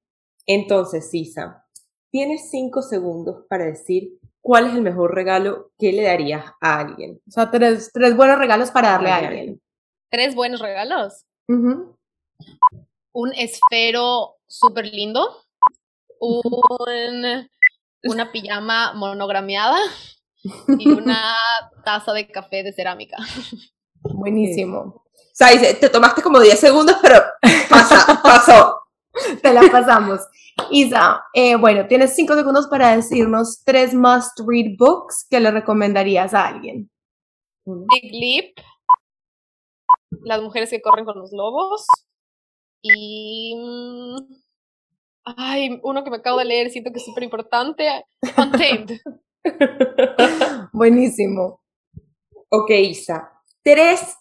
[0.46, 1.66] Entonces, Sisa,
[2.10, 7.20] tienes 5 segundos para decir cuál es el mejor regalo que le darías a alguien.
[7.28, 9.60] O sea, tres, tres buenos regalos para darle a alguien.
[10.10, 11.26] Tres buenos regalos.
[11.48, 15.42] Un esfero súper lindo.
[16.20, 17.48] Un,
[18.04, 19.78] una pijama monogrameada.
[20.78, 21.34] Y una
[21.84, 23.16] taza de café de cerámica.
[24.02, 24.78] Buenísimo.
[24.78, 27.20] O sea, dice, te tomaste como 10 segundos, pero
[27.68, 28.80] pasa, pasó.
[29.42, 30.20] Te la pasamos.
[30.70, 36.32] Isa, eh, bueno, tienes cinco segundos para decirnos tres must read books que le recomendarías
[36.32, 36.90] a alguien.
[37.64, 38.56] Big Leap.
[40.22, 41.86] Las mujeres que corren con los lobos.
[42.94, 43.54] Y.
[43.56, 44.36] mm,
[45.26, 48.06] Ay, uno que me acabo de leer, siento que es súper importante.
[48.36, 49.00] Untamed.
[50.72, 51.60] Buenísimo.
[52.48, 53.32] Ok, Isa.
[53.64, 54.14] Tres,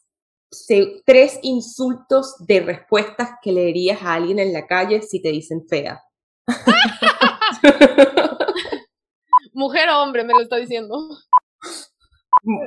[1.06, 5.68] tres insultos de respuestas que le dirías a alguien en la calle si te dicen
[5.70, 6.02] fea.
[9.54, 11.08] Mujer o hombre, me lo está diciendo.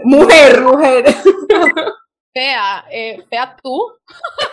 [0.04, 0.62] Mujer.
[0.62, 1.06] Mujer.
[2.32, 3.84] Fea, eh, fea tú.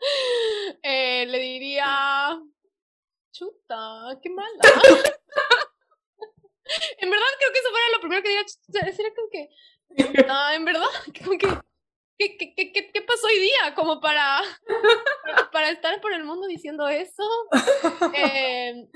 [0.82, 2.38] Eh, le diría.
[3.32, 4.48] Chuta, qué mala.
[6.98, 8.44] en verdad, creo que eso fuera lo primero que diría.
[8.44, 9.48] chuta, Sería como que.
[10.26, 10.86] No, en verdad,
[11.24, 11.48] como que.
[12.18, 13.74] ¿Qué, qué, qué, qué- qué pasó hoy día?
[13.74, 14.40] Como para,
[15.22, 17.22] para, para estar por el mundo diciendo eso.
[18.14, 18.88] Eh,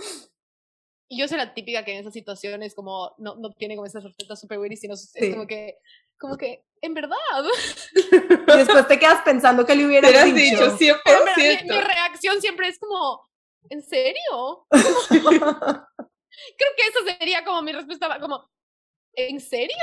[1.12, 4.04] y yo soy la típica que en esas situaciones como no, no tiene como esas
[4.04, 5.32] respuestas super weird, sino es Sí.
[5.32, 5.76] como que,
[6.18, 7.16] como que, en verdad,
[7.92, 7.92] Y
[8.56, 10.76] después te quedas pensando que le hubieras dicho.
[10.76, 11.62] dicho, en verdad, mi, 100%.
[11.64, 13.26] mi reacción siempre es como,
[13.70, 14.66] ¿en serio?
[14.70, 18.48] Creo que esa sería como mi respuesta, como,
[19.14, 19.74] ¿en serio?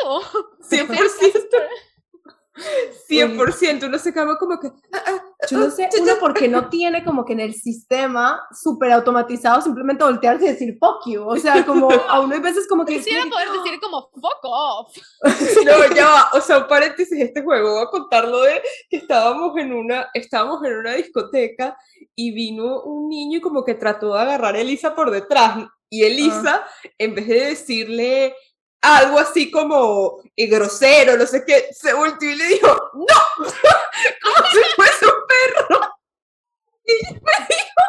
[0.62, 0.88] 100%.
[3.10, 3.88] 100%.
[3.88, 4.68] Uno se acaba como que.
[4.68, 8.92] ah, ah, Yo no sé, uno porque no tiene como que en el sistema súper
[8.92, 11.24] automatizado simplemente voltearse y decir fuck you.
[11.24, 12.98] O sea, como a uno hay veces como que...
[12.98, 14.98] Quisiera poder decir como, fuck off.
[15.66, 16.30] No, ya va.
[16.34, 20.64] O sea, un paréntesis, este juego, voy a contarlo de que estábamos en una, estábamos
[20.66, 21.78] en una discoteca
[22.16, 25.68] y vino un niño y como que trató de agarrar a Elisa por detrás.
[25.90, 26.66] Y Elisa,
[26.98, 28.36] en vez de decirle
[28.82, 33.06] algo así como eh, grosero, no sé qué, se volteó y le dijo, ¡No!
[33.44, 35.80] como si fuese un perro.
[36.86, 37.82] Y me dijo,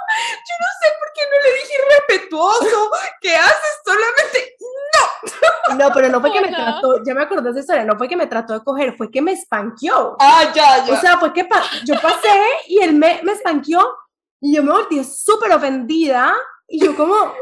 [0.49, 3.81] yo no sé por qué no le dije respetuoso, ¿qué haces?
[3.85, 4.57] Solamente
[5.79, 8.09] No, pero no fue que me trató, ya me acordé de esa historia, no fue
[8.09, 10.17] que me trató de coger, fue que me espanqueó.
[10.19, 10.93] Ah, ya, ya.
[10.95, 12.29] O sea, fue que pa- yo pasé
[12.67, 13.95] y él me, me espanqueó
[14.41, 16.35] y yo me volteé súper ofendida
[16.67, 17.35] y yo como,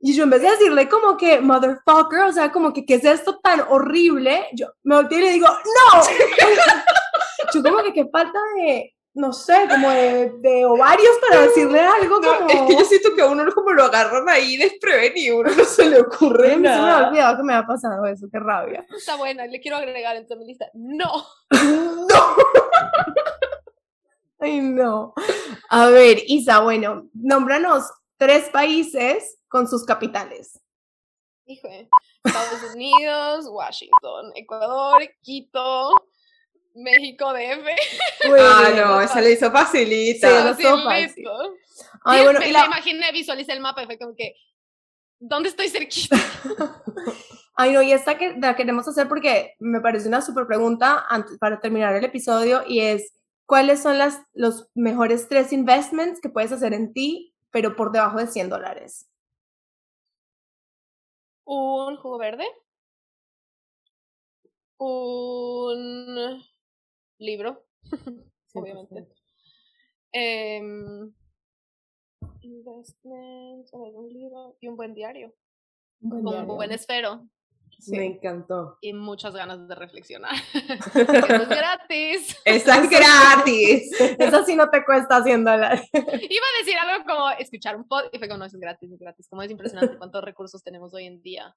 [0.00, 3.04] y yo en vez de decirle como que motherfucker, o sea, como que qué es
[3.04, 6.02] esto tan horrible, yo me volteé y le digo, no.
[7.52, 12.20] yo como que qué falta de, no sé, como de, de ovarios para decirle algo
[12.20, 12.48] No, como...
[12.48, 15.90] es que yo siento que a uno como lo agarran ahí desprevenido, uno no se
[15.90, 17.08] le ocurre Ay, a mí se me nada.
[17.08, 18.86] olvidado que me había pasado eso, qué rabia.
[18.96, 20.66] Está buena, le quiero agregar entre mi lista.
[20.74, 21.10] No.
[24.40, 25.14] Ay, no.
[25.68, 30.60] A ver, Isa, bueno, nómbranos tres países con sus capitales.
[31.46, 31.68] Hijo,
[32.24, 35.94] Estados Unidos, Washington, Ecuador, Quito,
[36.74, 37.64] México DF.
[38.28, 40.54] Muy Ah, no, esa le hizo facilita.
[40.54, 41.32] Sí, estuvo Facilito.
[42.04, 44.34] Ay, bueno, me, y me la- imaginé, visualicé el mapa y fue como que,
[45.18, 46.16] ¿dónde estoy cerquita?
[47.56, 51.38] Ay, no, y esta que la queremos hacer porque me parece una súper pregunta antes,
[51.38, 53.12] para terminar el episodio y es,
[53.46, 58.18] ¿cuáles son las, los mejores tres investments que puedes hacer en ti, pero por debajo
[58.18, 59.08] de 100 dólares?
[61.50, 62.44] Un jugo verde.
[64.76, 66.42] Un
[67.18, 67.64] libro,
[68.54, 69.08] obviamente.
[70.12, 71.10] Em,
[72.42, 75.34] investments, a ver, un libro y un buen diario.
[76.00, 77.26] Con un buen esfero
[77.88, 78.78] Me encantó.
[78.80, 80.34] y muchas ganas de reflexionar.
[80.54, 82.36] Eso es gratis.
[82.44, 84.00] Esa es gratis.
[84.18, 85.88] Eso sí no te cuesta 100 dólares.
[85.92, 88.90] Iba a decir algo como escuchar un pod y fue como, no, eso es gratis,
[88.92, 89.28] es gratis.
[89.28, 91.54] Como es impresionante cuántos recursos tenemos hoy en día.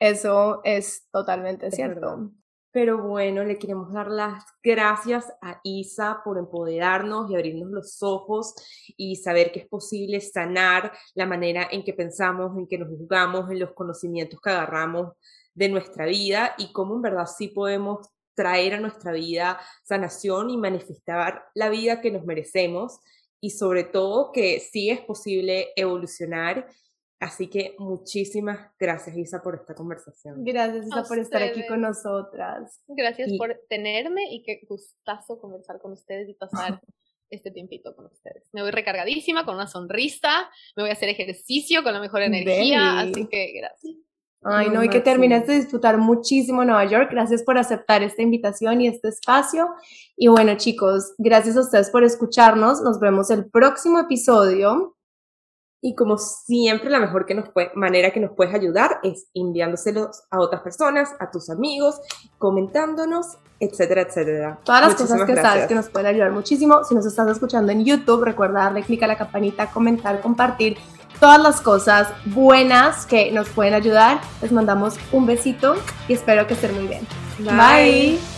[0.00, 2.00] Eso es totalmente Es cierto.
[2.00, 2.28] verdad.
[2.74, 8.52] Pero bueno, le queremos dar las gracias a Isa por empoderarnos y abrirnos los ojos
[8.96, 13.48] y saber que es posible sanar la manera en que pensamos, en que nos juzgamos,
[13.48, 15.12] en los conocimientos que agarramos
[15.54, 20.56] de nuestra vida y cómo en verdad sí podemos traer a nuestra vida sanación y
[20.56, 22.98] manifestar la vida que nos merecemos
[23.40, 26.66] y sobre todo que sí es posible evolucionar.
[27.20, 30.44] Así que muchísimas gracias, Isa, por esta conversación.
[30.44, 32.82] Gracias, Isa, A por estar aquí con nosotras.
[32.88, 36.80] Gracias Y- por tenerme y qué gustazo conversar con ustedes y pasar
[37.30, 38.44] este tiempito con ustedes.
[38.52, 42.96] Me voy recargadísima, con una sonrisa, me voy a hacer ejercicio con la mejor energía,
[42.98, 43.12] Deli.
[43.12, 43.94] así que gracias.
[44.46, 47.08] Ay, Lo no, y que terminaste de disfrutar muchísimo Nueva York.
[47.10, 49.70] Gracias por aceptar esta invitación y este espacio.
[50.18, 52.82] Y bueno, chicos, gracias a ustedes por escucharnos.
[52.82, 54.94] Nos vemos el próximo episodio.
[55.86, 60.22] Y como siempre, la mejor que nos puede- manera que nos puedes ayudar es enviándoselos
[60.30, 62.00] a otras personas, a tus amigos,
[62.38, 64.60] comentándonos, etcétera, etcétera.
[64.64, 65.52] Todas las Muchísimas cosas que gracias.
[65.52, 66.84] sabes que nos pueden ayudar muchísimo.
[66.84, 70.78] Si nos estás escuchando en YouTube, recuerda darle clic a la campanita, comentar, compartir
[71.20, 74.22] todas las cosas buenas que nos pueden ayudar.
[74.40, 75.74] Les mandamos un besito
[76.08, 77.06] y espero que estén muy bien.
[77.40, 77.50] Bye.
[78.16, 78.33] Bye.